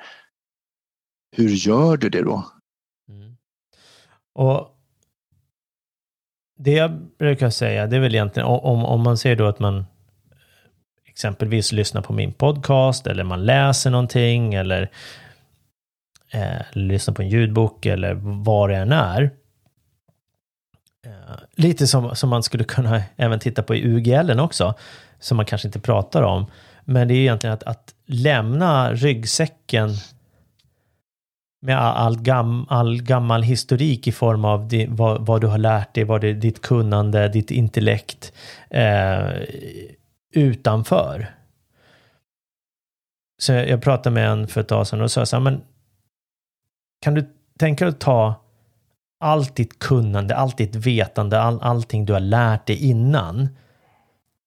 hur 1.37 1.49
gör 1.49 1.97
du 1.97 2.09
det 2.09 2.23
då? 2.23 2.47
Mm. 3.09 3.37
Och 4.35 4.73
det 6.59 6.73
jag 6.73 6.91
brukar 7.19 7.51
säga, 7.51 7.87
det 7.87 7.97
är 7.97 8.01
väl 8.01 8.15
egentligen 8.15 8.47
om, 8.47 8.85
om 8.85 9.01
man 9.01 9.19
säger 9.19 9.37
då 9.37 9.47
att 9.47 9.59
man 9.59 9.85
exempelvis 11.07 11.73
lyssnar 11.73 12.03
på 12.03 12.13
min 12.13 12.33
podcast 12.33 13.07
eller 13.07 13.25
man 13.25 13.47
läser 13.47 13.91
någonting 13.91 14.55
eller 14.55 14.91
eh, 16.31 16.63
lyssnar 16.73 17.15
på 17.15 17.23
en 17.23 17.29
ljudbok 17.29 17.87
eller 17.87 18.15
vad 18.45 18.71
det 18.71 18.77
än 18.77 18.93
är. 18.93 19.31
Eh, 21.07 21.37
lite 21.57 21.87
som, 21.87 22.17
som 22.17 22.31
man 22.31 22.43
skulle 22.43 22.65
kunna 22.65 23.03
även 23.17 23.39
titta 23.39 23.63
på 23.63 23.75
i 23.75 23.85
UGL 23.85 24.41
också, 24.41 24.75
som 25.19 25.37
man 25.37 25.47
kanske 25.47 25.69
inte 25.69 25.81
pratar 25.81 26.23
om. 26.23 26.47
Men 26.85 27.09
det 27.09 27.15
är 27.15 27.19
egentligen 27.19 27.55
att, 27.55 27.63
att 27.63 27.95
lämna 28.07 28.93
ryggsäcken 28.93 29.91
med 31.63 31.79
all, 31.79 32.21
gam, 32.21 32.67
all 32.69 33.03
gammal 33.03 33.43
historik 33.43 34.07
i 34.07 34.13
form 34.13 34.45
av 34.45 34.69
di, 34.69 34.87
vad, 34.87 35.27
vad, 35.27 35.41
du 35.41 35.47
har 35.47 35.59
lärt 35.59 35.95
dig, 35.95 36.05
vad 36.05 36.21
det, 36.21 36.33
ditt 36.33 36.63
kunnande, 36.63 37.29
ditt 37.29 37.51
intellekt 37.51 38.33
eh, 38.71 39.31
utanför. 40.35 41.27
Så 43.39 43.53
jag 43.53 43.83
pratade 43.83 44.15
med 44.15 44.31
en 44.31 44.49
för 44.49 44.61
ett 44.61 44.69
tag 44.69 44.87
sedan 44.87 45.01
och 45.01 45.11
sa 45.11 45.27
så 45.27 45.37
här, 45.37 45.41
men 45.41 45.61
kan 47.07 47.15
du 47.15 47.27
tänka 47.59 47.85
dig 47.85 47.93
att 47.93 48.01
ta 48.01 48.35
allt 49.21 49.57
ditt 49.57 49.79
kunnande, 49.79 50.37
allt 50.37 50.59
ditt 50.59 50.75
vetande, 50.75 51.41
all, 51.41 51.61
allting 51.63 52.05
du 52.05 52.13
har 52.13 52.21
lärt 52.21 52.67
dig 52.67 52.77
innan. 52.77 53.49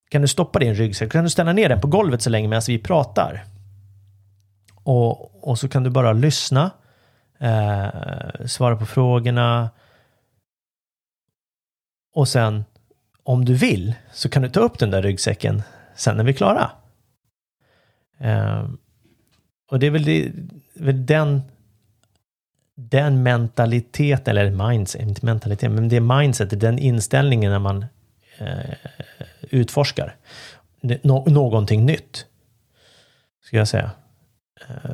Kan 0.10 0.22
du 0.22 0.28
stoppa 0.28 0.60
din 0.60 0.76
ryggsäck? 0.76 1.12
Kan 1.12 1.24
du 1.24 1.30
ställa 1.30 1.54
ner 1.54 1.70
den 1.70 1.82
på 1.82 1.88
golvet 1.88 2.22
så 2.22 2.30
länge 2.30 2.48
medan 2.48 2.62
vi 2.68 2.80
pratar? 2.80 3.46
Och, 4.84 5.50
och 5.50 5.60
så 5.60 5.70
kan 5.70 5.84
du 5.84 5.90
bara 5.90 6.14
lyssna 6.14 6.72
eh, 7.40 8.46
svara 8.46 8.76
på 8.76 8.86
frågorna. 8.86 9.70
Och 12.16 12.28
sen, 12.28 12.66
om 13.24 13.46
du 13.46 13.54
vill, 13.54 13.94
så 14.12 14.30
kan 14.30 14.42
du 14.42 14.50
ta 14.50 14.60
upp 14.60 14.80
den 14.80 14.92
där 14.92 15.02
ryggsäcken 15.02 15.64
sen 15.96 16.18
när 16.18 16.24
vi 16.24 16.32
är 16.32 16.38
klara. 16.38 16.72
Eh, 18.18 18.64
och 19.72 19.80
det 19.80 19.88
är 19.88 19.92
väl, 19.92 20.04
det, 20.06 20.32
väl 20.74 21.06
den, 21.06 21.42
den 22.80 23.24
mentaliteten, 23.24 24.38
eller 24.38 24.70
mindset, 24.70 25.02
inte 25.02 25.26
mentalitet, 25.26 25.72
men 25.72 25.90
det 25.90 26.00
mindset, 26.00 26.60
den 26.60 26.80
inställningen 26.80 27.52
när 27.52 27.60
man 27.60 27.86
eh, 28.38 28.74
utforskar 29.42 30.16
Nå 30.82 31.26
någonting 31.26 31.86
nytt. 31.86 32.26
Ska 33.44 33.58
jag 33.58 33.68
säga. 33.68 33.92
Eh, 34.68 34.92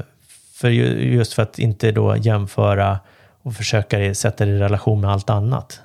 för 0.54 0.70
just 0.70 1.34
för 1.34 1.44
att 1.44 1.60
inte 1.60 1.92
då 1.92 2.18
jämföra 2.18 3.00
och 3.42 3.56
försöka 3.56 4.16
sätta 4.16 4.46
det 4.46 4.52
i 4.52 4.60
relation 4.60 5.02
med 5.02 5.12
allt 5.12 5.30
annat. 5.30 5.82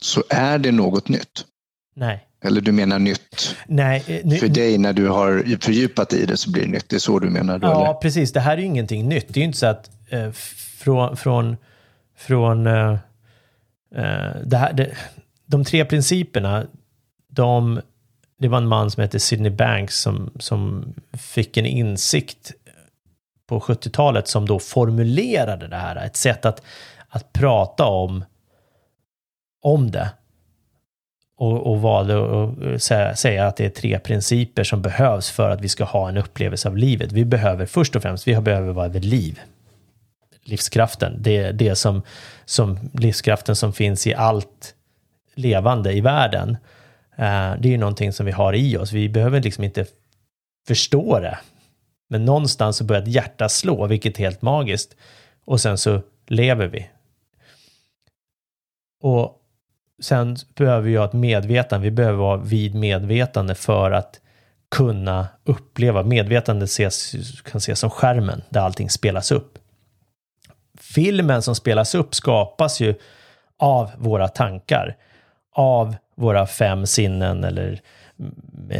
Så 0.00 0.22
är 0.30 0.58
det 0.58 0.72
något 0.72 1.08
nytt? 1.08 1.44
Nej. 1.94 2.26
Eller 2.44 2.60
du 2.60 2.72
menar 2.72 2.98
nytt? 2.98 3.56
Nej. 3.66 4.04
Eh, 4.06 4.26
ny, 4.26 4.38
för 4.38 4.48
dig 4.48 4.78
när 4.78 4.92
du 4.92 5.08
har 5.08 5.58
fördjupat 5.60 6.12
i 6.12 6.26
det 6.26 6.36
så 6.36 6.50
blir 6.50 6.62
det 6.62 6.70
nytt. 6.70 6.88
Det 6.88 6.96
är 6.96 7.00
så 7.00 7.18
du 7.18 7.30
menar? 7.30 7.58
Då, 7.58 7.66
ja, 7.66 7.84
eller? 7.84 7.94
precis. 7.94 8.32
Det 8.32 8.40
här 8.40 8.52
är 8.52 8.58
ju 8.58 8.66
ingenting 8.66 9.08
nytt. 9.08 9.28
Det 9.28 9.38
är 9.38 9.42
ju 9.42 9.46
inte 9.46 9.58
så 9.58 9.66
att 9.66 9.90
eh, 10.08 10.30
från, 10.78 11.16
från, 11.16 11.56
från 12.16 12.66
eh, 12.66 12.92
eh 13.94 14.36
det 14.44 14.56
här, 14.56 14.72
det, 14.72 14.90
de 15.46 15.64
tre 15.64 15.84
principerna, 15.84 16.66
de 17.28 17.80
det 18.38 18.48
var 18.48 18.58
en 18.58 18.68
man 18.68 18.90
som 18.90 19.00
hette 19.00 19.20
Sidney 19.20 19.50
Banks 19.50 20.00
som, 20.00 20.30
som 20.38 20.94
fick 21.12 21.56
en 21.56 21.66
insikt 21.66 22.52
på 23.46 23.60
70-talet 23.60 24.28
som 24.28 24.46
då 24.46 24.58
formulerade 24.58 25.68
det 25.68 25.76
här. 25.76 25.96
Ett 25.96 26.16
sätt 26.16 26.44
att, 26.44 26.62
att 27.08 27.32
prata 27.32 27.84
om, 27.86 28.24
om 29.62 29.90
det 29.90 30.10
och, 31.40 31.66
och 31.66 31.80
valde 31.80 32.14
att 32.14 32.62
eh, 32.62 32.76
säga, 32.76 33.16
säga 33.16 33.46
att 33.46 33.56
det 33.56 33.64
är 33.64 33.70
tre 33.70 33.98
principer 33.98 34.64
som 34.64 34.82
behövs 34.82 35.30
för 35.30 35.50
att 35.50 35.60
vi 35.60 35.68
ska 35.68 35.84
ha 35.84 36.08
en 36.08 36.16
upplevelse 36.16 36.68
av 36.68 36.76
livet. 36.76 37.12
Vi 37.12 37.24
behöver 37.24 37.66
först 37.66 37.96
och 37.96 38.02
främst, 38.02 38.28
vi 38.28 38.40
behöver 38.40 38.72
vara 38.72 38.88
vid 38.88 39.04
liv. 39.04 39.40
Livskraften, 40.42 41.16
det 41.18 41.36
är 41.36 41.52
det 41.52 41.74
som, 41.76 42.02
som 42.44 42.78
livskraften 42.92 43.56
som 43.56 43.72
finns 43.72 44.06
i 44.06 44.14
allt 44.14 44.74
levande 45.34 45.92
i 45.92 46.00
världen. 46.00 46.50
Eh, 47.16 47.54
det 47.58 47.68
är 47.68 47.72
ju 47.72 47.78
någonting 47.78 48.12
som 48.12 48.26
vi 48.26 48.32
har 48.32 48.54
i 48.54 48.76
oss. 48.76 48.92
Vi 48.92 49.08
behöver 49.08 49.40
liksom 49.40 49.64
inte 49.64 49.86
förstå 50.68 51.20
det. 51.20 51.38
Men 52.08 52.24
någonstans 52.24 52.76
så 52.76 52.84
börjar 52.84 53.02
ett 53.02 53.08
hjärta 53.08 53.48
slå, 53.48 53.86
vilket 53.86 54.18
är 54.18 54.24
helt 54.24 54.42
magiskt. 54.42 54.96
Och 55.44 55.60
sen 55.60 55.78
så 55.78 56.00
lever 56.26 56.66
vi. 56.66 56.90
Och 59.02 59.39
sen 60.00 60.36
behöver 60.54 60.82
vi 60.88 60.96
ha 60.96 61.04
ett 61.04 61.12
medvetande. 61.12 61.84
Vi 61.84 61.90
behöver 61.90 62.18
vara 62.18 62.36
vid 62.36 62.74
medvetande 62.74 63.54
för 63.54 63.90
att 63.90 64.20
kunna 64.70 65.28
uppleva. 65.44 66.02
Medvetande 66.02 66.64
ses, 66.64 67.12
kan 67.42 67.58
ses 67.58 67.78
som 67.78 67.90
skärmen 67.90 68.42
där 68.48 68.60
allting 68.60 68.90
spelas 68.90 69.32
upp. 69.32 69.58
Filmen 70.80 71.42
som 71.42 71.54
spelas 71.54 71.94
upp 71.94 72.14
skapas 72.14 72.80
ju 72.80 72.94
av 73.58 73.90
våra 73.98 74.28
tankar, 74.28 74.96
av 75.54 75.96
våra 76.16 76.46
fem 76.46 76.86
sinnen 76.86 77.44
eller 77.44 77.80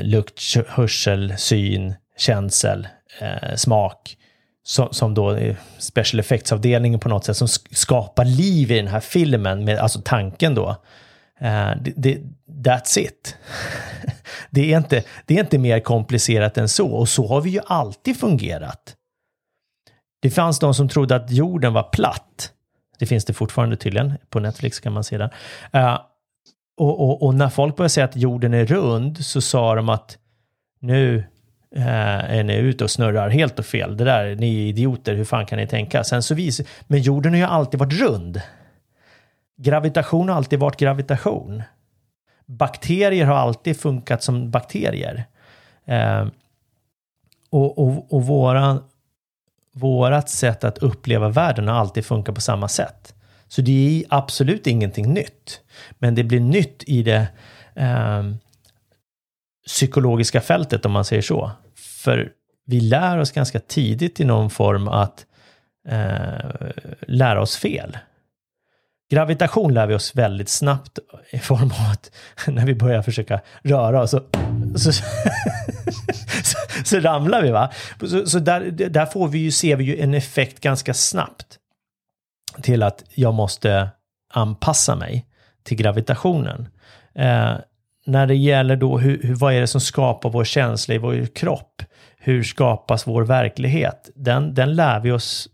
lukt, 0.03 0.41
hörsel, 0.69 1.35
syn, 1.39 1.95
känsel, 2.17 2.89
eh, 3.21 3.55
smak 3.57 4.17
som, 4.63 4.89
som 4.93 5.15
då 5.15 5.39
special 5.79 6.21
effects-avdelningen 6.21 7.01
på 7.01 7.09
något 7.09 7.25
sätt 7.25 7.37
som 7.37 7.49
skapar 7.71 8.25
liv 8.25 8.71
i 8.71 8.77
den 8.77 8.89
här 8.89 9.01
filmen, 9.01 9.65
med, 9.65 9.79
alltså 9.79 10.01
tanken 10.05 10.55
då. 10.55 10.77
Uh, 11.43 11.83
det, 11.83 11.93
det, 11.97 12.21
that's 12.47 12.99
it. 12.99 13.37
det, 14.51 14.73
är 14.73 14.77
inte, 14.77 15.05
det 15.27 15.35
är 15.35 15.41
inte 15.41 15.59
mer 15.59 15.81
komplicerat 15.81 16.59
än 16.59 16.69
så 16.69 16.89
och 16.89 17.09
så 17.09 17.27
har 17.27 17.41
vi 17.41 17.51
ju 17.51 17.61
alltid 17.67 18.17
fungerat. 18.17 18.97
Det 20.23 20.31
fanns 20.31 20.59
de 20.59 20.75
som 20.75 20.89
trodde 20.89 21.17
att 21.17 21.31
jorden 21.31 21.73
var 21.73 21.83
platt. 21.83 22.53
Det 22.99 23.07
finns 23.07 23.25
det 23.25 23.33
fortfarande 23.33 23.77
tydligen. 23.77 24.13
På 24.31 24.41
Netflix 24.41 24.81
kan 24.81 24.93
man 24.93 25.05
se 25.05 25.19
den. 25.19 25.31
Uh, 25.75 26.01
och, 26.77 27.01
och, 27.01 27.23
och, 27.23 27.35
när 27.35 27.49
folk 27.49 27.77
började 27.77 27.91
säga 27.91 28.05
att 28.05 28.17
jorden 28.17 28.55
är 28.55 28.67
rund 28.67 29.25
så 29.25 29.41
sa 29.41 29.75
de 29.75 29.89
att 29.89 30.19
nu 30.81 31.25
uh, 31.77 32.35
är 32.37 32.43
ni 32.43 32.57
ute 32.57 32.85
och 32.85 32.91
snurrar 32.91 33.29
helt 33.29 33.59
och 33.59 33.67
fel. 33.67 33.97
Det 33.97 34.05
där, 34.05 34.37
ni 34.37 34.65
är 34.65 34.69
idioter, 34.69 35.15
hur 35.15 35.25
fan 35.25 35.47
kan 35.47 35.59
ni 35.59 35.67
tänka? 35.67 36.05
Sen 36.05 36.23
så 36.23 36.35
vis, 36.35 36.61
men 36.87 37.01
jorden 37.01 37.33
har 37.33 37.39
ju 37.39 37.45
alltid 37.45 37.81
varit 37.81 38.01
rund. 38.01 38.41
Gravitation 39.63 40.29
har 40.29 40.37
alltid 40.37 40.59
varit 40.59 40.77
gravitation. 40.77 41.63
Bakterier 42.47 43.27
har 43.27 43.35
alltid 43.35 43.77
funkat 43.77 44.23
som 44.23 44.51
bakterier. 44.51 45.25
Eh, 45.85 46.27
och, 47.51 47.79
och, 47.79 48.13
och 48.13 48.27
våran, 48.27 48.85
vårat 49.73 50.29
sätt 50.29 50.65
att 50.65 50.79
uppleva 50.79 51.29
världen 51.29 51.69
har 51.69 51.75
alltid 51.75 52.05
funkat 52.05 52.35
på 52.35 52.41
samma 52.41 52.69
sätt. 52.69 53.15
Så 53.49 53.63
det 53.63 54.01
är 54.01 54.05
absolut 54.09 54.67
ingenting 54.67 55.15
nytt. 55.15 55.61
Men 55.99 56.15
det 56.15 56.25
blir 56.25 56.41
nytt 56.41 56.85
i 56.87 57.03
det 57.03 57.29
eh, 57.75 58.23
psykologiska 59.67 60.41
fältet 60.41 60.87
om 60.87 60.93
man 60.93 61.05
säger 61.05 61.23
så. 61.23 61.51
För 61.77 62.33
vi 62.67 62.81
lär 62.81 63.19
oss 63.19 63.33
ganska 63.33 63.61
tidigt 63.61 64.21
i 64.21 64.25
någon 64.25 64.51
form 64.51 64.89
att 64.89 65.27
eh, 65.89 66.71
lära 67.01 67.41
oss 67.41 67.57
fel. 67.57 67.99
Gravitation 69.11 69.75
lär 69.75 69.87
vi 69.87 69.95
oss 69.95 70.17
väldigt 70.17 70.49
snabbt 70.49 70.99
i 71.31 71.39
form 71.39 71.63
av 71.63 71.91
att 71.93 72.11
när 72.47 72.67
vi 72.67 72.75
börjar 72.75 73.03
försöka 73.03 73.41
röra 73.63 74.03
oss 74.03 74.11
så, 74.11 74.21
så, 74.77 74.93
så, 76.43 76.59
så 76.85 77.01
ramlar 77.01 77.43
vi. 77.43 77.51
va? 77.51 77.71
Så, 78.01 78.27
så 78.27 78.39
där, 78.39 78.71
där 78.71 79.07
får 79.07 79.29
vi 79.29 79.39
ju, 79.39 79.51
ser 79.51 79.77
vi 79.77 79.85
ju 79.85 80.01
en 80.01 80.15
effekt 80.15 80.61
ganska 80.61 80.95
snabbt 80.95 81.59
till 82.63 82.83
att 82.83 83.05
jag 83.15 83.35
måste 83.35 83.91
anpassa 84.33 84.97
mig 84.97 85.27
till 85.63 85.77
gravitationen. 85.77 86.69
Eh, 87.15 87.55
när 88.07 88.27
det 88.27 88.35
gäller 88.35 88.77
då 88.77 88.99
hur, 88.99 89.23
hur, 89.23 89.35
vad 89.35 89.55
är 89.55 89.61
det 89.61 89.67
som 89.67 89.81
skapar 89.81 90.31
vår 90.31 90.45
känsla 90.45 90.95
i 90.95 90.99
vår 90.99 91.27
kropp? 91.27 91.83
Hur 92.19 92.43
skapas 92.43 93.07
vår 93.07 93.23
verklighet? 93.23 94.11
Den, 94.15 94.55
den 94.55 94.75
lär 94.75 95.01
vi 95.01 95.13
oss 95.13 95.49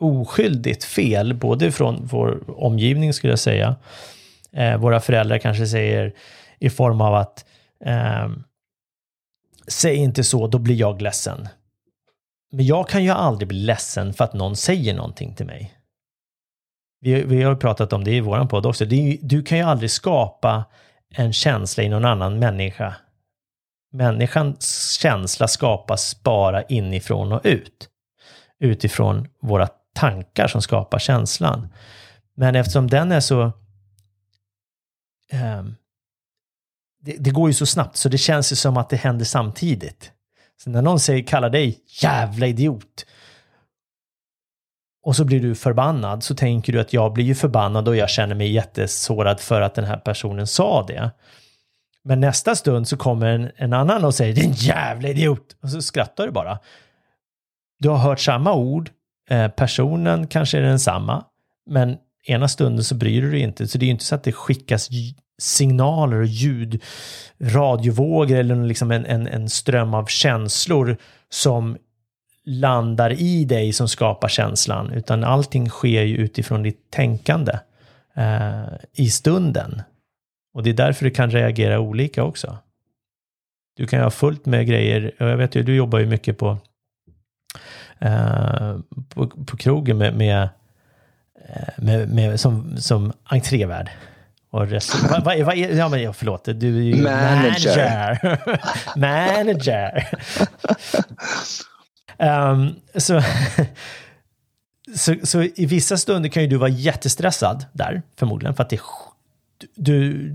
oskyldigt 0.00 0.84
fel, 0.84 1.34
både 1.34 1.72
från 1.72 2.06
vår 2.06 2.60
omgivning 2.64 3.12
skulle 3.12 3.32
jag 3.32 3.38
säga. 3.38 3.76
Eh, 4.52 4.76
våra 4.76 5.00
föräldrar 5.00 5.38
kanske 5.38 5.66
säger 5.66 6.14
i 6.58 6.70
form 6.70 7.00
av 7.00 7.14
att 7.14 7.44
eh, 7.84 8.28
säg 9.66 9.96
inte 9.96 10.24
så, 10.24 10.46
då 10.46 10.58
blir 10.58 10.74
jag 10.76 11.02
ledsen. 11.02 11.48
Men 12.52 12.66
jag 12.66 12.88
kan 12.88 13.04
ju 13.04 13.10
aldrig 13.10 13.48
bli 13.48 13.58
ledsen 13.58 14.12
för 14.12 14.24
att 14.24 14.34
någon 14.34 14.56
säger 14.56 14.94
någonting 14.94 15.34
till 15.34 15.46
mig. 15.46 15.72
Vi, 17.00 17.22
vi 17.22 17.42
har 17.42 17.54
pratat 17.54 17.92
om 17.92 18.04
det 18.04 18.10
i 18.10 18.20
våran 18.20 18.48
podd 18.48 18.66
också. 18.66 18.84
Är, 18.84 19.18
du 19.20 19.42
kan 19.42 19.58
ju 19.58 19.64
aldrig 19.64 19.90
skapa 19.90 20.64
en 21.14 21.32
känsla 21.32 21.82
i 21.82 21.88
någon 21.88 22.04
annan 22.04 22.38
människa. 22.38 22.94
Människans 23.92 24.92
känsla 25.00 25.48
skapas 25.48 26.22
bara 26.22 26.62
inifrån 26.62 27.32
och 27.32 27.40
ut. 27.44 27.88
Utifrån 28.60 29.28
våra 29.40 29.68
tankar 29.96 30.48
som 30.48 30.62
skapar 30.62 30.98
känslan. 30.98 31.68
Men 32.34 32.54
eftersom 32.54 32.90
den 32.90 33.12
är 33.12 33.20
så... 33.20 33.42
Eh, 35.32 35.64
det, 37.00 37.16
det, 37.18 37.30
går 37.30 37.48
ju 37.48 37.54
så 37.54 37.66
snabbt 37.66 37.96
så 37.96 38.08
det 38.08 38.18
känns 38.18 38.52
ju 38.52 38.56
som 38.56 38.76
att 38.76 38.88
det 38.88 38.96
händer 38.96 39.24
samtidigt. 39.24 40.12
Så 40.62 40.70
när 40.70 40.82
någon 40.82 41.00
säger 41.00 41.22
kallar 41.22 41.50
dig 41.50 41.78
jävla 42.02 42.46
idiot 42.46 43.06
och 45.02 45.16
så 45.16 45.24
blir 45.24 45.40
du 45.40 45.54
förbannad 45.54 46.22
så 46.22 46.34
tänker 46.34 46.72
du 46.72 46.80
att 46.80 46.92
jag 46.92 47.12
blir 47.12 47.24
ju 47.24 47.34
förbannad 47.34 47.88
och 47.88 47.96
jag 47.96 48.10
känner 48.10 48.34
mig 48.34 48.52
jättesårad 48.52 49.40
för 49.40 49.60
att 49.60 49.74
den 49.74 49.84
här 49.84 49.96
personen 49.96 50.46
sa 50.46 50.86
det. 50.86 51.10
Men 52.04 52.20
nästa 52.20 52.54
stund 52.54 52.88
så 52.88 52.96
kommer 52.96 53.26
en, 53.26 53.50
en 53.56 53.72
annan 53.72 54.04
och 54.04 54.14
säger 54.14 54.34
din 54.34 54.52
jävla 54.52 55.08
idiot 55.08 55.56
och 55.62 55.70
så 55.70 55.82
skrattar 55.82 56.26
du 56.26 56.32
bara. 56.32 56.58
Du 57.78 57.88
har 57.88 57.98
hört 57.98 58.20
samma 58.20 58.54
ord 58.54 58.90
Eh, 59.30 59.48
personen 59.48 60.26
kanske 60.26 60.58
är 60.58 60.62
densamma, 60.62 61.24
men 61.70 61.96
ena 62.26 62.48
stunden 62.48 62.84
så 62.84 62.94
bryr 62.94 63.22
du 63.22 63.30
dig 63.30 63.40
inte. 63.40 63.68
Så 63.68 63.78
det 63.78 63.84
är 63.84 63.86
ju 63.86 63.92
inte 63.92 64.04
så 64.04 64.14
att 64.14 64.24
det 64.24 64.32
skickas 64.32 64.88
signaler 65.38 66.16
och 66.16 66.26
ljud, 66.26 66.82
radiovågor 67.40 68.36
eller 68.36 68.64
liksom 68.64 68.90
en, 68.90 69.06
en, 69.06 69.26
en 69.26 69.48
ström 69.48 69.94
av 69.94 70.06
känslor 70.06 70.96
som 71.30 71.76
landar 72.44 73.12
i 73.12 73.44
dig 73.44 73.72
som 73.72 73.88
skapar 73.88 74.28
känslan, 74.28 74.92
utan 74.92 75.24
allting 75.24 75.68
sker 75.68 76.02
ju 76.02 76.16
utifrån 76.16 76.62
ditt 76.62 76.90
tänkande 76.90 77.52
eh, 78.14 78.66
i 78.92 79.10
stunden. 79.10 79.82
Och 80.54 80.62
det 80.62 80.70
är 80.70 80.74
därför 80.74 81.04
du 81.04 81.10
kan 81.10 81.30
reagera 81.30 81.80
olika 81.80 82.24
också. 82.24 82.58
Du 83.76 83.86
kan 83.86 83.98
ju 83.98 84.02
ha 84.02 84.10
fullt 84.10 84.46
med 84.46 84.66
grejer, 84.66 85.14
och 85.20 85.28
jag 85.28 85.36
vet 85.36 85.54
ju, 85.54 85.62
du 85.62 85.76
jobbar 85.76 85.98
ju 85.98 86.06
mycket 86.06 86.38
på 86.38 86.58
eh, 87.98 88.76
på, 89.08 89.26
på 89.26 89.56
krogen 89.56 89.98
med, 89.98 90.14
med, 90.14 90.48
eh, 91.48 91.68
med, 91.76 92.08
med, 92.08 92.40
som, 92.40 92.76
som 92.76 93.12
entrévärd. 93.24 93.90
Och 94.50 94.68
rest, 94.68 94.94
va, 95.10 95.20
va, 95.24 95.44
va, 95.44 95.54
ja, 95.54 95.88
men, 95.88 96.14
förlåt, 96.14 96.44
du 96.44 96.78
är 96.78 96.82
ju 96.82 97.02
manager. 97.02 98.18
Manager. 98.96 98.96
manager. 98.96 100.08
um, 102.18 102.74
så, 102.94 103.22
så, 104.96 105.14
så 105.22 105.42
i 105.42 105.66
vissa 105.66 105.96
stunder 105.96 106.28
kan 106.28 106.42
ju 106.42 106.48
du 106.48 106.56
vara 106.56 106.70
jättestressad 106.70 107.64
där, 107.72 108.02
förmodligen, 108.16 108.54
för 108.54 108.62
att 108.62 108.70
det, 108.70 108.80
du, 109.74 110.30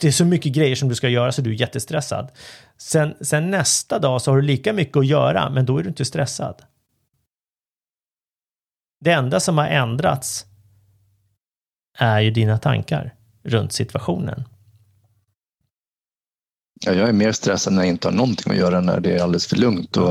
det 0.00 0.08
är 0.08 0.12
så 0.12 0.24
mycket 0.24 0.52
grejer 0.52 0.76
som 0.76 0.88
du 0.88 0.94
ska 0.94 1.08
göra 1.08 1.32
så 1.32 1.42
du 1.42 1.50
är 1.50 1.60
jättestressad. 1.60 2.30
Sen, 2.78 3.14
sen 3.20 3.50
nästa 3.50 3.98
dag 3.98 4.22
så 4.22 4.30
har 4.30 4.36
du 4.36 4.42
lika 4.42 4.72
mycket 4.72 4.96
att 4.96 5.06
göra, 5.06 5.50
men 5.50 5.66
då 5.66 5.78
är 5.78 5.82
du 5.82 5.88
inte 5.88 6.04
stressad. 6.04 6.62
Det 9.04 9.12
enda 9.12 9.40
som 9.40 9.58
har 9.58 9.66
ändrats 9.66 10.46
är 11.98 12.20
ju 12.20 12.30
dina 12.30 12.58
tankar 12.58 13.14
runt 13.42 13.72
situationen. 13.72 14.44
Ja, 16.84 16.92
jag 16.92 17.08
är 17.08 17.12
mer 17.12 17.32
stressad 17.32 17.72
när 17.72 17.82
jag 17.82 17.88
inte 17.88 18.08
har 18.08 18.12
någonting 18.12 18.52
att 18.52 18.58
göra, 18.58 18.80
när 18.80 19.00
det 19.00 19.16
är 19.16 19.22
alldeles 19.22 19.46
för 19.46 19.56
lugnt. 19.56 19.96
Och, 19.96 20.10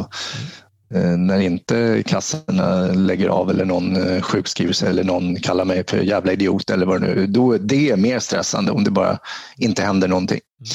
eh, 0.95 1.17
när 1.17 1.39
inte 1.39 2.03
kassorna 2.05 2.81
lägger 2.81 3.29
av 3.29 3.49
eller 3.49 3.65
någon 3.65 3.95
eh, 3.95 4.21
sjukskriver 4.21 4.73
sig 4.73 4.89
eller 4.89 5.03
någon 5.03 5.35
kallar 5.35 5.65
mig 5.65 5.83
för 5.87 5.97
jävla 5.97 6.31
idiot 6.31 6.69
eller 6.69 6.85
vad 6.85 7.01
det 7.01 7.07
nu 7.07 7.23
är. 7.23 7.27
Då, 7.27 7.57
det 7.57 7.89
är 7.89 7.97
mer 7.97 8.19
stressande 8.19 8.71
om 8.71 8.83
det 8.83 8.91
bara 8.91 9.19
inte 9.57 9.83
händer 9.83 10.07
någonting. 10.07 10.39
Mm. 10.59 10.69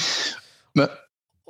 Men 0.74 0.88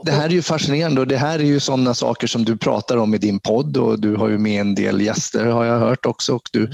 det 0.04 0.12
här 0.12 0.24
är 0.24 0.30
ju 0.30 0.42
fascinerande 0.42 1.00
och 1.00 1.06
det 1.06 1.16
här 1.16 1.38
är 1.38 1.44
ju 1.44 1.60
sådana 1.60 1.94
saker 1.94 2.26
som 2.26 2.44
du 2.44 2.56
pratar 2.56 2.96
om 2.96 3.14
i 3.14 3.18
din 3.18 3.40
podd 3.40 3.76
och 3.76 4.00
du 4.00 4.16
har 4.16 4.28
ju 4.28 4.38
med 4.38 4.60
en 4.60 4.74
del 4.74 5.00
gäster 5.00 5.46
har 5.46 5.64
jag 5.64 5.78
hört 5.78 6.06
också 6.06 6.34
och 6.34 6.48
du 6.52 6.70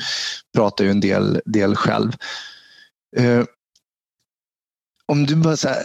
pratar 0.57 0.85
ju 0.85 0.91
en 0.91 1.01
del, 1.01 1.41
del 1.45 1.77
själv. 1.77 2.13
Eh, 3.17 3.45
om 5.07 5.27
du 5.27 5.37
bara 5.37 5.57
så 5.57 5.69
här, 5.69 5.83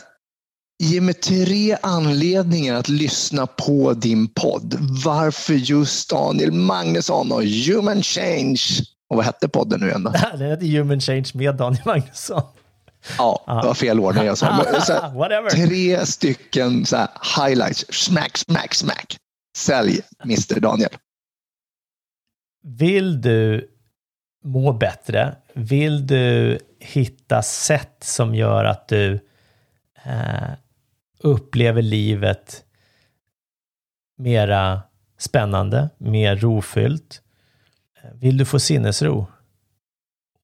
Ge 0.84 1.02
mig 1.02 1.14
tre 1.14 1.78
anledningar 1.82 2.76
att 2.76 2.90
lyssna 2.90 3.48
på 3.48 3.94
din 3.94 4.28
podd. 4.28 4.78
Varför 5.06 5.54
just 5.54 6.10
Daniel 6.10 6.52
Magnusson 6.52 7.32
och 7.32 7.44
Human 7.44 8.04
Change? 8.04 8.62
Och 9.10 9.16
vad 9.18 9.26
hette 9.26 9.50
podden 9.50 9.80
nu 9.80 9.88
igen 9.88 10.04
då? 10.04 10.12
Det 10.38 10.46
hette 10.46 10.66
Human 10.66 11.02
Change 11.02 11.32
med 11.34 11.56
Daniel 11.56 11.82
Magnusson. 11.86 12.42
Ja, 13.18 13.44
det 13.48 13.68
var 13.68 13.74
fel 13.74 14.00
ordning 14.00 14.26
jag 14.26 14.38
sa. 14.38 14.66
Tre 15.52 16.06
stycken 16.06 16.86
så 16.86 16.98
här, 16.98 17.10
highlights. 17.38 17.86
Smack, 17.90 18.38
smack, 18.38 18.74
smack. 18.74 19.18
Sälj 19.58 20.02
Mr 20.24 20.60
Daniel. 20.60 20.90
Vill 22.64 23.22
du 23.22 23.70
må 24.44 24.74
bättre? 24.74 25.36
Vill 25.54 26.08
du 26.08 26.60
hitta 26.80 27.42
sätt 27.42 27.96
som 28.00 28.36
gör 28.36 28.66
att 28.66 28.88
du 28.88 29.20
eh, 30.04 30.52
upplever 31.20 31.82
livet 31.82 32.64
mera 34.18 34.82
spännande, 35.18 35.90
mer 35.98 36.36
rofyllt? 36.36 37.22
Vill 38.14 38.38
du 38.38 38.46
få 38.46 38.60
sinnesro? 38.60 39.28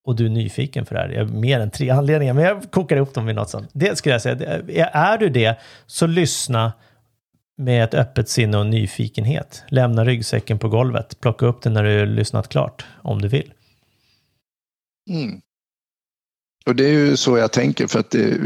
Och 0.05 0.15
du 0.15 0.25
är 0.25 0.29
nyfiken 0.29 0.85
för 0.85 0.95
det 0.95 1.01
här. 1.01 1.09
Jag 1.09 1.25
har 1.25 1.33
mer 1.33 1.59
än 1.59 1.71
tre 1.71 1.89
anledningar, 1.89 2.33
men 2.33 2.43
jag 2.43 2.71
kokar 2.71 2.95
ihop 2.95 3.13
dem 3.13 3.29
i 3.29 3.33
något 3.33 3.49
sånt. 3.49 3.69
Det 3.73 3.95
skulle 3.95 4.15
jag 4.15 4.21
säga. 4.21 4.89
Är 4.91 5.17
du 5.17 5.29
det, 5.29 5.59
så 5.85 6.07
lyssna 6.07 6.73
med 7.57 7.83
ett 7.83 7.93
öppet 7.93 8.29
sinne 8.29 8.57
och 8.57 8.65
nyfikenhet. 8.65 9.63
Lämna 9.69 10.05
ryggsäcken 10.05 10.59
på 10.59 10.69
golvet. 10.69 11.19
Plocka 11.19 11.45
upp 11.45 11.61
den 11.61 11.73
när 11.73 11.83
du 11.83 11.99
har 11.99 12.05
lyssnat 12.05 12.49
klart, 12.49 12.85
om 13.01 13.21
du 13.21 13.27
vill. 13.27 13.53
Mm. 15.09 15.41
Och 16.65 16.75
det 16.75 16.85
är 16.85 16.93
ju 16.93 17.17
så 17.17 17.37
jag 17.37 17.51
tänker 17.51 17.87
för 17.87 17.99
att 17.99 18.11
det, 18.11 18.37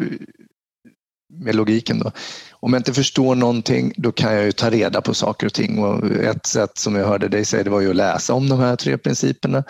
med 1.33 1.55
logiken 1.55 1.99
då. 1.99 2.11
Om 2.51 2.73
jag 2.73 2.79
inte 2.79 2.93
förstår 2.93 3.35
någonting 3.35 3.93
då 3.97 4.11
kan 4.11 4.33
jag 4.33 4.45
ju 4.45 4.51
ta 4.51 4.69
reda 4.69 5.01
på 5.01 5.13
saker 5.13 5.47
och 5.47 5.53
ting 5.53 5.79
och 5.79 6.11
ett 6.11 6.45
sätt 6.45 6.77
som 6.77 6.95
jag 6.95 7.07
hörde 7.07 7.27
dig 7.27 7.45
säga 7.45 7.63
det 7.63 7.69
var 7.69 7.81
ju 7.81 7.89
att 7.89 7.95
läsa 7.95 8.33
om 8.33 8.49
de 8.49 8.59
här 8.59 8.75
tre 8.75 8.97
principerna 8.97 9.63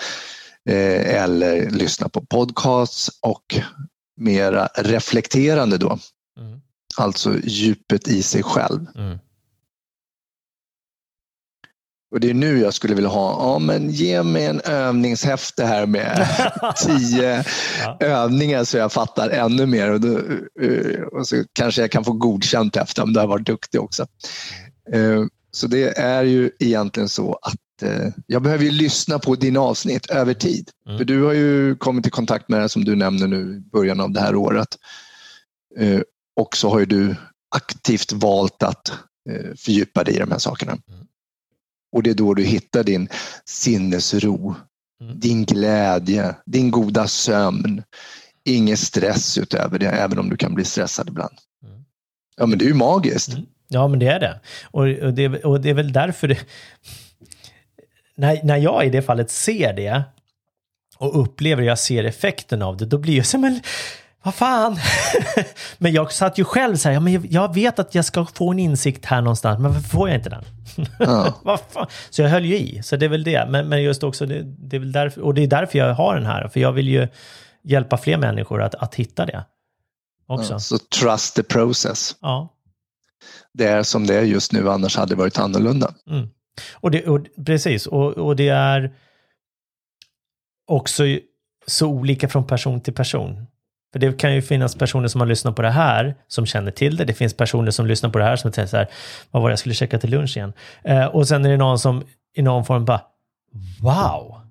eller 0.69 1.69
lyssna 1.69 2.09
på 2.09 2.21
podcasts 2.25 3.09
och 3.21 3.55
mera 4.17 4.67
reflekterande 4.75 5.77
då. 5.77 5.99
Mm. 6.39 6.61
Alltså 6.97 7.35
djupet 7.43 8.07
i 8.07 8.23
sig 8.23 8.43
själv. 8.43 8.85
Mm. 8.95 9.17
Och 12.11 12.19
det 12.19 12.29
är 12.29 12.33
nu 12.33 12.59
jag 12.59 12.73
skulle 12.73 12.95
vilja 12.95 13.09
ha, 13.09 13.31
ja 13.53 13.59
men 13.59 13.89
ge 13.89 14.23
mig 14.23 14.45
en 14.45 14.61
övningshäfte 14.61 15.65
här 15.65 15.85
med 15.85 16.27
tio 16.85 17.43
Ja. 17.83 17.97
övningar 17.99 18.63
så 18.63 18.77
jag 18.77 18.91
fattar 18.91 19.29
ännu 19.29 19.65
mer. 19.65 19.91
Och, 19.91 20.01
då, 20.01 20.17
eh, 20.61 21.01
och 21.01 21.27
så 21.27 21.43
kanske 21.53 21.81
jag 21.81 21.91
kan 21.91 22.03
få 22.03 22.13
godkänt 22.13 22.75
efter 22.75 23.03
om 23.03 23.13
du 23.13 23.19
har 23.19 23.27
varit 23.27 23.45
duktig 23.45 23.81
också. 23.81 24.05
Eh, 24.93 25.23
Så 25.51 25.67
det 25.67 25.97
är 25.97 26.23
ju 26.23 26.51
egentligen 26.59 27.09
så 27.09 27.33
att 27.41 27.53
eh, 27.53 27.59
jag 28.25 28.41
behöver 28.41 28.63
ju 28.63 28.71
lyssna 28.71 29.19
på 29.19 29.35
dina 29.35 29.59
avsnitt 29.59 30.05
över 30.09 30.33
tid. 30.33 30.69
Mm. 30.85 30.97
För 30.97 31.05
du 31.05 31.23
har 31.23 31.33
ju 31.33 31.75
kommit 31.75 32.07
i 32.07 32.09
kontakt 32.09 32.49
med 32.49 32.61
det 32.61 32.69
som 32.69 32.85
du 32.85 32.95
nämner 32.95 33.27
nu 33.27 33.55
i 33.55 33.69
början 33.69 33.99
av 33.99 34.11
det 34.11 34.19
här 34.21 34.35
året. 34.35 34.67
Eh, 35.77 36.01
Och 36.35 36.57
så 36.57 36.69
har 36.69 36.79
ju 36.79 36.85
du 36.85 37.15
aktivt 37.55 38.11
valt 38.11 38.63
att 38.63 38.89
eh, 39.29 39.55
fördjupa 39.57 40.03
dig 40.03 40.15
i 40.15 40.19
de 40.19 40.31
här 40.31 40.39
sakerna. 40.39 40.71
Mm. 40.71 41.05
Och 41.91 42.03
det 42.03 42.09
är 42.09 42.13
då 42.13 42.33
du 42.33 42.43
hittar 42.43 42.83
din 42.83 43.09
sinnesro, 43.45 44.55
Mm. 45.01 45.19
din 45.19 45.45
glädje, 45.45 46.35
din 46.45 46.71
goda 46.71 47.07
sömn. 47.07 47.83
Ingen 48.45 48.77
stress 48.77 49.37
utöver 49.37 49.79
det, 49.79 49.87
även 49.89 50.19
om 50.19 50.29
du 50.29 50.37
kan 50.37 50.53
bli 50.53 50.65
stressad 50.65 51.07
ibland. 51.09 51.33
Mm. 51.65 51.83
Ja, 52.37 52.45
men 52.45 52.59
det 52.59 52.65
är 52.65 52.67
ju 52.67 52.73
magiskt. 52.73 53.33
Mm. 53.33 53.45
Ja, 53.67 53.87
men 53.87 53.99
det 53.99 54.07
är 54.07 54.19
det. 54.19 54.39
Och, 54.63 54.81
och, 55.07 55.13
det, 55.13 55.43
och 55.43 55.61
det 55.61 55.69
är 55.69 55.73
väl 55.73 55.93
därför 55.93 56.27
det... 56.27 56.37
När, 58.19 58.39
när 58.43 58.57
jag 58.57 58.85
i 58.85 58.89
det 58.89 59.01
fallet 59.01 59.31
ser 59.31 59.73
det 59.73 60.03
och 60.97 61.21
upplever 61.21 61.63
jag 61.63 61.79
ser 61.79 62.03
effekten 62.03 62.61
av 62.61 62.77
det, 62.77 62.85
då 62.85 62.97
blir 62.97 63.17
jag 63.17 63.25
så 63.25 63.37
men 63.37 63.61
vad 64.23 64.35
fan. 64.35 64.79
men 65.77 65.93
jag 65.93 66.11
satt 66.11 66.37
ju 66.37 66.43
själv 66.43 66.75
så 66.75 66.89
här, 66.89 66.93
ja, 66.93 66.99
men 66.99 67.27
jag- 67.29 67.53
vet 67.53 67.79
att 67.79 67.95
jag 67.95 68.05
ska 68.05 68.25
få 68.25 68.51
en 68.51 68.59
insikt 68.59 69.05
här 69.05 69.21
någonstans, 69.21 69.59
men 69.59 69.73
varför 69.73 69.89
får 69.89 70.09
jag 70.09 70.17
inte 70.17 70.29
den? 70.29 70.43
Ja. 70.99 71.59
Så 72.09 72.21
jag 72.21 72.29
höll 72.29 72.45
ju 72.45 72.57
i, 72.57 72.83
så 72.83 72.95
det 72.95 73.05
är 73.05 73.09
väl 73.09 73.23
det. 73.23 73.47
Men, 73.49 73.69
men 73.69 73.83
just 73.83 74.03
också, 74.03 74.25
det, 74.25 74.43
det 74.43 74.75
är 74.75 74.79
väl 74.79 74.91
därför, 74.91 75.21
och 75.21 75.33
det 75.33 75.43
är 75.43 75.47
därför 75.47 75.79
jag 75.79 75.93
har 75.93 76.15
den 76.15 76.25
här, 76.25 76.47
för 76.47 76.59
jag 76.59 76.71
vill 76.71 76.87
ju 76.87 77.07
hjälpa 77.63 77.97
fler 77.97 78.17
människor 78.17 78.61
att, 78.61 78.75
att 78.75 78.95
hitta 78.95 79.25
det 79.25 79.45
också. 80.27 80.53
Ja, 80.53 80.59
så 80.59 80.77
trust 80.77 81.35
the 81.35 81.43
process. 81.43 82.15
Ja. 82.21 82.53
Det 83.53 83.65
är 83.67 83.83
som 83.83 84.07
det 84.07 84.15
är 84.15 84.23
just 84.23 84.51
nu, 84.53 84.69
annars 84.69 84.97
hade 84.97 85.15
det 85.15 85.19
varit 85.19 85.39
annorlunda. 85.39 85.93
Mm. 86.09 86.29
Och 86.73 86.91
det, 86.91 87.07
och, 87.07 87.19
precis, 87.45 87.87
och, 87.87 88.17
och 88.17 88.35
det 88.35 88.49
är 88.49 88.91
också 90.67 91.03
så 91.67 91.87
olika 91.87 92.27
från 92.27 92.47
person 92.47 92.81
till 92.81 92.93
person. 92.93 93.47
För 93.91 93.99
det 93.99 94.19
kan 94.19 94.35
ju 94.35 94.41
finnas 94.41 94.75
personer 94.75 95.07
som 95.07 95.21
har 95.21 95.27
lyssnat 95.27 95.55
på 95.55 95.61
det 95.61 95.69
här 95.69 96.15
som 96.27 96.45
känner 96.45 96.71
till 96.71 96.95
det. 96.95 97.05
Det 97.05 97.13
finns 97.13 97.33
personer 97.33 97.71
som 97.71 97.87
lyssnar 97.87 98.09
på 98.09 98.17
det 98.19 98.23
här 98.23 98.35
som 98.35 98.51
säger 98.51 98.67
så 98.67 98.77
här, 98.77 98.87
vad 99.31 99.41
var 99.41 99.49
det 99.49 99.51
jag 99.51 99.59
skulle 99.59 99.75
käka 99.75 99.99
till 99.99 100.09
lunch 100.09 100.37
igen? 100.37 100.53
Eh, 100.83 101.05
och 101.05 101.27
sen 101.27 101.45
är 101.45 101.49
det 101.49 101.57
någon 101.57 101.79
som 101.79 102.03
i 102.35 102.41
någon 102.41 102.65
form 102.65 102.85
bara, 102.85 103.01
wow! 103.81 104.41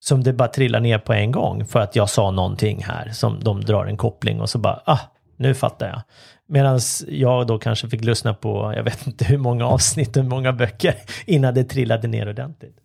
Som 0.00 0.22
det 0.22 0.32
bara 0.32 0.48
trillar 0.48 0.80
ner 0.80 0.98
på 0.98 1.12
en 1.12 1.32
gång 1.32 1.66
för 1.66 1.80
att 1.80 1.96
jag 1.96 2.10
sa 2.10 2.30
någonting 2.30 2.84
här 2.84 3.10
som 3.10 3.40
de 3.44 3.60
drar 3.60 3.86
en 3.86 3.96
koppling 3.96 4.40
och 4.40 4.50
så 4.50 4.58
bara, 4.58 4.82
ah, 4.84 5.00
nu 5.36 5.54
fattar 5.54 5.86
jag. 5.86 6.02
Medan 6.48 6.80
jag 7.08 7.46
då 7.46 7.58
kanske 7.58 7.88
fick 7.88 8.04
lyssna 8.04 8.34
på, 8.34 8.72
jag 8.76 8.82
vet 8.84 9.06
inte 9.06 9.24
hur 9.24 9.38
många 9.38 9.66
avsnitt 9.66 10.16
och 10.16 10.22
hur 10.22 10.30
många 10.30 10.52
böcker 10.52 10.94
innan 11.26 11.54
det 11.54 11.64
trillade 11.64 12.08
ner 12.08 12.28
ordentligt. 12.28 12.76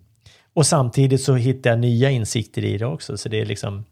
Och 0.54 0.66
samtidigt 0.66 1.22
så 1.22 1.36
hittar 1.36 1.70
jag 1.70 1.80
nya 1.80 2.10
insikter 2.10 2.64
i 2.66 2.78
det 2.78 2.86
också, 2.86 3.18
så 3.18 3.30
det 3.30 3.42
är 3.42 3.46
liksom 3.46 3.86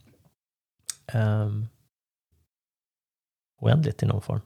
um, 1.13 1.67
oändligt 3.61 4.03
i 4.03 4.05
någon 4.05 4.21
form. 4.21 4.41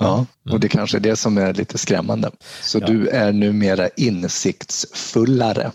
Ja, 0.00 0.26
och 0.50 0.60
det 0.60 0.68
kanske 0.68 0.96
är 0.98 1.00
det 1.00 1.16
som 1.16 1.38
är 1.38 1.54
lite 1.54 1.78
skrämmande. 1.78 2.30
Så 2.62 2.78
Ja. 2.78 2.86
du 2.86 3.08
är 3.08 3.32
numera 3.32 3.88
insiktsfullare. 3.88 5.72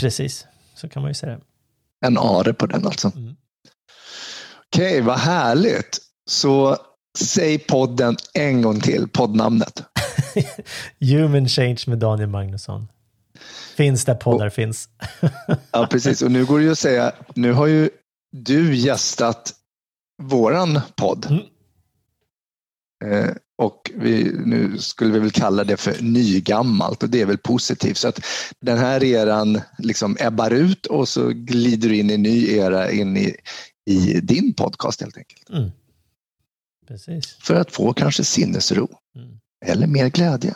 Precis, 0.00 0.46
så 0.74 0.88
kan 0.88 1.02
man 1.02 1.10
ju 1.10 1.14
säga 1.14 1.32
det. 1.32 1.42
En 2.06 2.18
are 2.18 2.52
på 2.52 2.66
den 2.66 2.86
alltså. 2.86 3.12
Mm. 3.16 3.36
Okej, 4.74 5.00
vad 5.00 5.18
härligt. 5.18 5.98
Så 6.30 6.76
säg 7.18 7.58
podden 7.58 8.16
en 8.34 8.62
gång 8.62 8.80
till, 8.80 9.08
poddnamnet. 9.08 9.82
Human 11.00 11.48
Change 11.48 11.78
med 11.86 11.98
Daniel 11.98 12.28
Magnusson. 12.28 12.88
Finns 13.76 14.04
där 14.04 14.14
poddar 14.14 14.50
finns. 14.50 14.88
Ja, 15.70 15.86
precis. 15.90 16.22
Och 16.22 16.30
nu 16.30 16.44
går 16.44 16.58
det 16.58 16.64
ju 16.64 16.72
att 16.72 16.78
säga, 16.78 17.12
nu 17.34 17.52
har 17.52 17.66
ju 17.66 17.90
du 18.32 18.76
gästat 18.76 19.54
våran 20.22 20.80
podd. 20.96 21.26
Mm. 21.30 21.42
Eh, 23.04 23.34
och 23.58 23.90
vi, 23.94 24.32
nu 24.44 24.78
skulle 24.78 25.12
vi 25.12 25.18
väl 25.18 25.30
kalla 25.30 25.64
det 25.64 25.76
för 25.76 26.02
nygammalt 26.02 27.02
och 27.02 27.08
det 27.08 27.20
är 27.20 27.26
väl 27.26 27.38
positivt. 27.38 27.96
Så 27.96 28.08
att 28.08 28.20
den 28.60 28.78
här 28.78 29.04
eran 29.04 29.60
liksom 29.78 30.16
ebbar 30.20 30.50
ut 30.50 30.86
och 30.86 31.08
så 31.08 31.28
glider 31.28 31.88
du 31.88 31.96
in 31.96 32.10
i 32.10 32.14
en 32.14 32.22
ny 32.22 32.48
era 32.48 32.90
in 32.90 33.16
i, 33.16 33.36
i 33.90 34.20
din 34.20 34.54
podcast 34.54 35.00
helt 35.00 35.16
enkelt. 35.16 35.50
Mm. 35.50 35.70
Precis. 36.88 37.36
För 37.42 37.54
att 37.54 37.72
få 37.72 37.92
kanske 37.92 38.24
sinnesro 38.24 38.88
Mm. 39.16 39.38
eller 39.66 39.86
mer 39.86 40.08
glädje. 40.08 40.54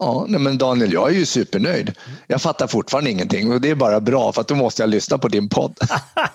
Ja, 0.00 0.26
nej 0.28 0.40
men 0.40 0.58
Daniel, 0.58 0.92
jag 0.92 1.10
är 1.10 1.14
ju 1.14 1.26
supernöjd. 1.26 1.94
Jag 2.26 2.42
fattar 2.42 2.66
fortfarande 2.66 3.10
ingenting 3.10 3.52
och 3.52 3.60
det 3.60 3.70
är 3.70 3.74
bara 3.74 4.00
bra 4.00 4.32
för 4.32 4.40
att 4.40 4.48
då 4.48 4.54
måste 4.54 4.82
jag 4.82 4.90
lyssna 4.90 5.18
på 5.18 5.28
din 5.28 5.48
podd. 5.48 5.78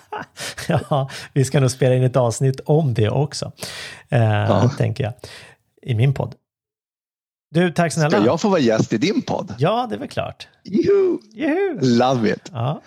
ja, 0.68 1.10
vi 1.32 1.44
ska 1.44 1.60
nog 1.60 1.70
spela 1.70 1.94
in 1.94 2.02
ett 2.02 2.16
avsnitt 2.16 2.60
om 2.64 2.94
det 2.94 3.10
också. 3.10 3.52
Eh, 4.08 4.20
Ja. 4.22 4.70
Tänker 4.78 5.04
jag. 5.04 5.12
I 5.82 5.94
min 5.94 6.14
podd. 6.14 6.34
Du, 7.50 7.72
tack 7.72 7.92
snälla. 7.92 8.10
Ska 8.10 8.24
jag 8.26 8.40
få 8.40 8.48
vara 8.48 8.60
gäst 8.60 8.92
i 8.92 8.98
din 8.98 9.22
podd? 9.22 9.54
Ja, 9.58 9.86
det 9.90 9.94
är 9.94 9.98
väl 9.98 10.08
klart. 10.08 10.48
Juhu! 10.64 11.18
Juhu! 11.32 11.78
Love 11.80 12.30
it! 12.32 12.50
Ja, 12.52 12.82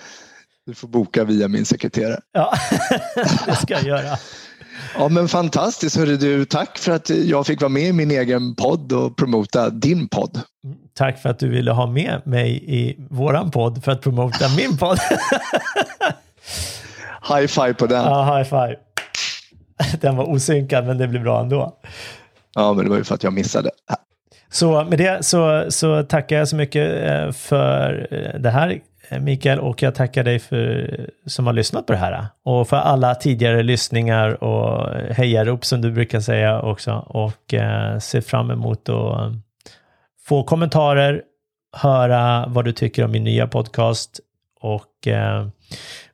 Du 0.66 0.74
får 0.76 0.88
boka 0.88 1.24
via 1.24 1.48
min 1.48 1.66
sekreterare. 1.66 2.22
ja. 2.32 2.54
det 3.46 3.56
ska 3.56 3.74
jag 3.74 3.84
göra. 3.84 4.18
Ja 4.98 5.10
men 5.10 5.28
fantastiskt 5.28 5.98
hörru 5.98 6.18
du. 6.18 6.46
Tack 6.46 6.78
för 6.78 6.92
att 6.92 7.10
jag 7.10 7.48
fick 7.48 7.62
vara 7.62 7.70
med 7.70 7.84
i 7.84 7.94
min 7.94 8.12
egen 8.12 8.56
podd 8.56 8.94
och 8.94 9.18
promota 9.18 9.70
din 9.70 10.08
podd. 10.08 10.40
Tack 10.94 11.22
för 11.22 11.30
att 11.30 11.40
du 11.40 11.50
ville 11.50 11.72
ha 11.72 11.88
med 11.88 12.22
mig 12.26 12.64
i 12.68 12.96
våran 13.10 13.52
podd 13.52 13.84
för 13.84 13.92
att 13.92 14.02
promota 14.02 14.46
min 14.58 14.78
podd. 14.78 15.00
High 17.30 17.48
five 17.48 17.74
på 17.74 17.88
den. 17.88 18.04
ja, 18.04 18.38
high 18.38 18.50
five. 18.50 18.76
Den 20.02 20.16
var 20.16 20.30
osynkad, 20.30 20.86
men 20.86 20.98
det 20.98 21.08
blir 21.08 21.20
bra 21.20 21.42
ändå. 21.42 21.78
Ja 22.56 22.74
men 22.74 22.86
det 22.86 22.90
var 22.90 22.98
ju 22.98 23.04
för 23.04 23.16
att 23.16 23.24
jag 23.24 23.34
missade. 23.34 23.70
Så 24.52 24.84
med 24.84 24.98
det 24.98 25.26
så, 25.26 25.66
så 25.70 26.04
tackar 26.04 26.36
jag 26.36 26.48
så 26.48 26.56
mycket 26.56 27.04
eh, 27.04 27.32
för 27.32 28.08
eh, 28.12 28.40
det 28.40 28.50
här 28.50 28.82
Eh, 29.12 29.20
Mikael 29.20 29.60
och 29.60 29.84
jag 29.84 29.96
tackar 29.96 30.24
dig 30.24 30.40
för, 30.40 31.10
som 31.26 31.48
har 31.48 31.54
lyssnat 31.54 31.86
på 31.86 31.94
det 31.94 32.00
här. 32.00 32.14
Eh, 32.14 32.26
och 32.44 32.68
för 32.68 32.78
alla 32.78 33.16
tidigare 33.16 33.64
lyssningar 33.64 34.44
och 34.44 34.90
hejarop 35.14 35.66
som 35.66 35.82
du 35.82 35.92
brukar 35.92 36.20
säga 36.20 36.62
också. 36.62 37.06
Och 37.08 37.54
eh, 37.54 38.00
ser 38.00 38.22
fram 38.22 38.52
emot 38.52 38.90
att 38.90 39.20
eh, 39.22 39.32
få 40.28 40.44
kommentarer, 40.44 41.22
höra 41.78 42.46
vad 42.48 42.66
du 42.66 42.72
tycker 42.72 43.06
om 43.06 43.12
min 43.12 43.24
nya 43.24 43.48
podcast 43.48 44.20
och 44.60 45.08
eh, 45.08 45.48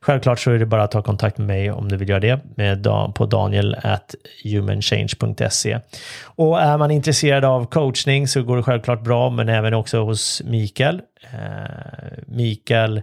självklart 0.00 0.40
så 0.40 0.50
är 0.50 0.58
det 0.58 0.66
bara 0.66 0.82
att 0.82 0.90
ta 0.90 1.02
kontakt 1.02 1.38
med 1.38 1.46
mig 1.46 1.70
om 1.70 1.88
du 1.88 1.96
vill 1.96 2.08
göra 2.08 2.20
det 2.20 2.40
med 2.56 2.84
på 3.14 3.26
daniel 3.26 3.76
at 3.82 4.14
humanchange.se. 4.44 5.80
Och 6.24 6.60
är 6.60 6.78
man 6.78 6.90
intresserad 6.90 7.44
av 7.44 7.66
coachning 7.66 8.28
så 8.28 8.42
går 8.42 8.56
det 8.56 8.62
självklart 8.62 9.04
bra, 9.04 9.30
men 9.30 9.48
även 9.48 9.74
också 9.74 10.04
hos 10.04 10.42
Mikael. 10.44 11.02
Eh, 11.22 12.20
Mikael, 12.26 13.02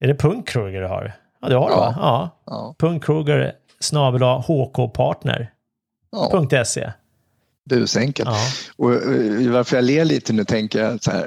är 0.00 0.08
det 0.08 0.14
Punkroger 0.14 0.80
du 0.80 0.86
har? 0.86 1.12
Ja, 1.42 1.48
det 1.48 1.54
har 1.54 1.68
du 1.68 1.72
ja. 1.72 1.80
va? 1.80 1.94
Ja. 1.98 2.42
ja. 2.46 2.74
Punkroger 2.78 3.52
snabel 3.80 4.22
hkpartner.se. 4.22 6.80
Ja. 6.80 6.92
Busenkelt. 7.70 8.28
Ja. 8.28 8.38
Och 8.76 8.92
eh, 8.92 9.52
varför 9.52 9.76
jag 9.76 9.84
ler 9.84 10.04
lite 10.04 10.32
nu 10.32 10.44
tänker 10.44 10.82
jag 10.82 11.02
så 11.02 11.10
här, 11.10 11.26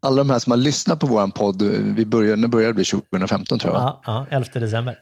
alla 0.00 0.16
de 0.16 0.30
här 0.30 0.38
som 0.38 0.50
har 0.50 0.56
lyssnat 0.56 1.00
på 1.00 1.06
vår 1.06 1.26
podd, 1.26 1.62
vi 1.96 2.06
började, 2.06 2.36
när 2.36 2.48
började 2.48 2.70
det 2.70 2.74
bli 2.74 2.84
2015 2.84 3.58
tror 3.58 3.74
jag. 3.74 3.82
Ja, 3.82 4.02
ja 4.06 4.26
11 4.30 4.48
december. 4.52 4.98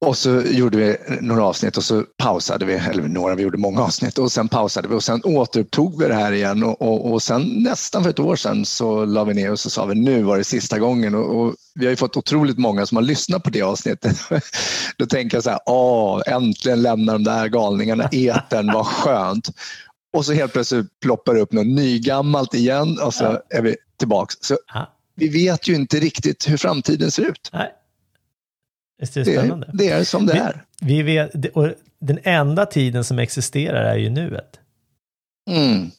Och 0.00 0.16
så 0.16 0.40
gjorde 0.40 0.78
vi 0.78 0.96
några 1.20 1.44
avsnitt 1.44 1.76
och 1.76 1.84
så 1.84 2.04
pausade 2.16 2.64
vi, 2.64 2.72
eller 2.72 3.02
några, 3.02 3.34
vi 3.34 3.42
gjorde 3.42 3.58
många 3.58 3.82
avsnitt 3.82 4.18
och 4.18 4.32
sen 4.32 4.48
pausade 4.48 4.88
vi 4.88 4.94
och 4.94 5.02
sen 5.02 5.20
återupptog 5.24 6.02
vi 6.02 6.08
det 6.08 6.14
här 6.14 6.32
igen 6.32 6.62
och, 6.62 6.82
och, 6.82 7.12
och 7.12 7.22
sen 7.22 7.42
nästan 7.42 8.02
för 8.02 8.10
ett 8.10 8.18
år 8.18 8.36
sedan 8.36 8.64
så 8.64 9.04
la 9.04 9.24
vi 9.24 9.34
ner 9.34 9.52
och 9.52 9.60
så 9.60 9.70
sa 9.70 9.84
vi 9.84 9.94
nu 9.94 10.22
var 10.22 10.38
det 10.38 10.44
sista 10.44 10.78
gången 10.78 11.14
och, 11.14 11.40
och 11.40 11.54
vi 11.74 11.86
har 11.86 11.90
ju 11.90 11.96
fått 11.96 12.16
otroligt 12.16 12.58
många 12.58 12.86
som 12.86 12.96
har 12.96 13.02
lyssnat 13.02 13.42
på 13.42 13.50
det 13.50 13.62
avsnittet. 13.62 14.16
Då 14.96 15.06
tänker 15.06 15.36
jag 15.36 15.44
så 15.44 15.50
här, 15.50 15.60
åh, 15.66 16.22
äntligen 16.26 16.82
lämnar 16.82 17.12
de 17.12 17.24
där 17.24 17.48
galningarna 17.48 18.08
etern, 18.12 18.72
vad 18.72 18.86
skönt. 18.86 19.48
Och 20.16 20.24
så 20.24 20.32
helt 20.32 20.52
plötsligt 20.52 21.00
ploppar 21.00 21.34
det 21.34 21.40
upp 21.40 21.52
något 21.52 21.66
nygammalt 21.66 22.54
igen 22.54 22.98
och 22.98 23.14
så 23.14 23.40
är 23.50 23.62
vi 23.62 23.76
tillbaks. 23.98 24.34
Så 24.40 24.58
ja. 24.74 24.92
vi 25.14 25.28
vet 25.28 25.68
ju 25.68 25.74
inte 25.74 26.00
riktigt 26.00 26.48
hur 26.48 26.56
framtiden 26.56 27.10
ser 27.10 27.22
ut. 27.22 27.50
Nej. 27.52 27.72
Visst 28.98 29.16
är 29.16 29.24
det 29.24 29.32
spännande? 29.32 29.66
Det, 29.66 29.78
det 29.78 29.88
är 29.88 30.04
som 30.04 30.26
det 30.26 30.32
vi, 30.32 30.38
är. 30.38 30.64
Vi 30.80 31.02
vet, 31.02 31.56
och 31.56 31.68
den 31.98 32.18
enda 32.22 32.66
tiden 32.66 33.04
som 33.04 33.18
existerar 33.18 33.84
är 33.84 33.96
ju 33.96 34.10
nuet. 34.10 34.60
Mm. 35.50 35.90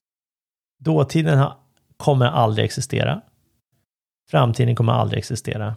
Dåtiden 0.79 1.47
kommer 1.97 2.25
aldrig 2.25 2.65
existera. 2.65 3.21
Framtiden 4.31 4.75
kommer 4.75 4.93
aldrig 4.93 5.17
existera. 5.19 5.75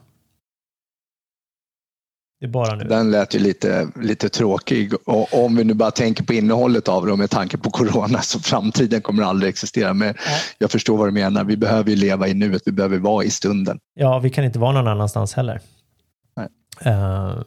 Det 2.43 2.47
är 2.47 2.51
bara 2.51 2.75
nu. 2.75 2.85
Den 2.85 3.11
lät 3.11 3.35
ju 3.35 3.39
lite, 3.39 3.89
lite 4.01 4.29
tråkig. 4.29 4.95
Och 5.05 5.45
om 5.45 5.57
vi 5.57 5.65
nu 5.65 5.75
bara 5.75 5.91
tänker 5.91 6.25
på 6.25 6.33
innehållet 6.33 6.89
av 6.89 7.07
det 7.07 7.13
och 7.13 7.19
med 7.19 7.31
tanke 7.31 7.59
på 7.59 7.71
corona 7.71 8.23
så 8.23 8.41
framtiden 8.41 9.03
kommer 9.03 9.23
aldrig 9.23 9.51
existera. 9.51 9.95
Men 9.95 10.09
ja. 10.09 10.15
jag 10.59 10.71
förstår 10.71 10.97
vad 10.97 11.09
du 11.09 11.13
menar. 11.13 11.45
Vi 11.45 11.57
behöver 11.57 11.91
ju 11.91 11.97
leva 11.97 12.29
i 12.29 12.35
nuet. 12.35 12.63
Vi 12.67 12.73
behöver 12.73 12.99
vara 12.99 13.25
i 13.25 13.31
stunden. 13.31 13.79
Ja, 13.95 14.19
vi 14.19 14.31
kan 14.31 14.45
inte 14.45 14.59
vara 14.59 14.73
någon 14.73 14.89
annanstans 14.89 15.35
heller. 15.35 15.61
Uh, 16.87 17.43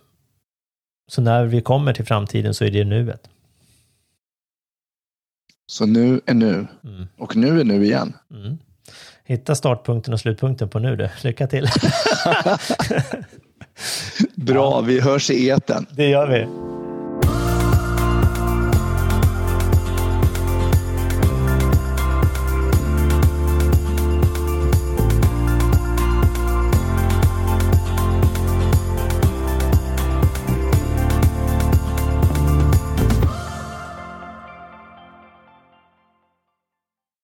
så 1.08 1.21
när 1.21 1.45
vi 1.45 1.62
kommer 1.62 1.93
till 1.93 2.05
framtiden 2.05 2.53
så 2.53 2.65
är 2.65 2.71
det 2.71 2.84
nuet. 2.84 3.29
Så 5.67 5.86
nu 5.86 6.21
är 6.25 6.34
nu. 6.34 6.67
Mm. 6.84 7.08
Och 7.17 7.36
nu 7.36 7.60
är 7.60 7.63
nu 7.63 7.86
igen. 7.86 8.13
Mm. 8.31 8.58
Hitta 9.23 9.55
startpunkten 9.55 10.13
och 10.13 10.19
slutpunkten 10.19 10.69
på 10.69 10.79
nu 10.79 10.95
du. 10.95 11.10
Lycka 11.23 11.47
till. 11.47 11.67
Bra, 14.35 14.81
vi 14.81 14.99
hörs 14.99 15.29
i 15.29 15.47
eten. 15.47 15.85
Det 15.91 16.07
gör 16.09 16.27
vi. 16.27 16.47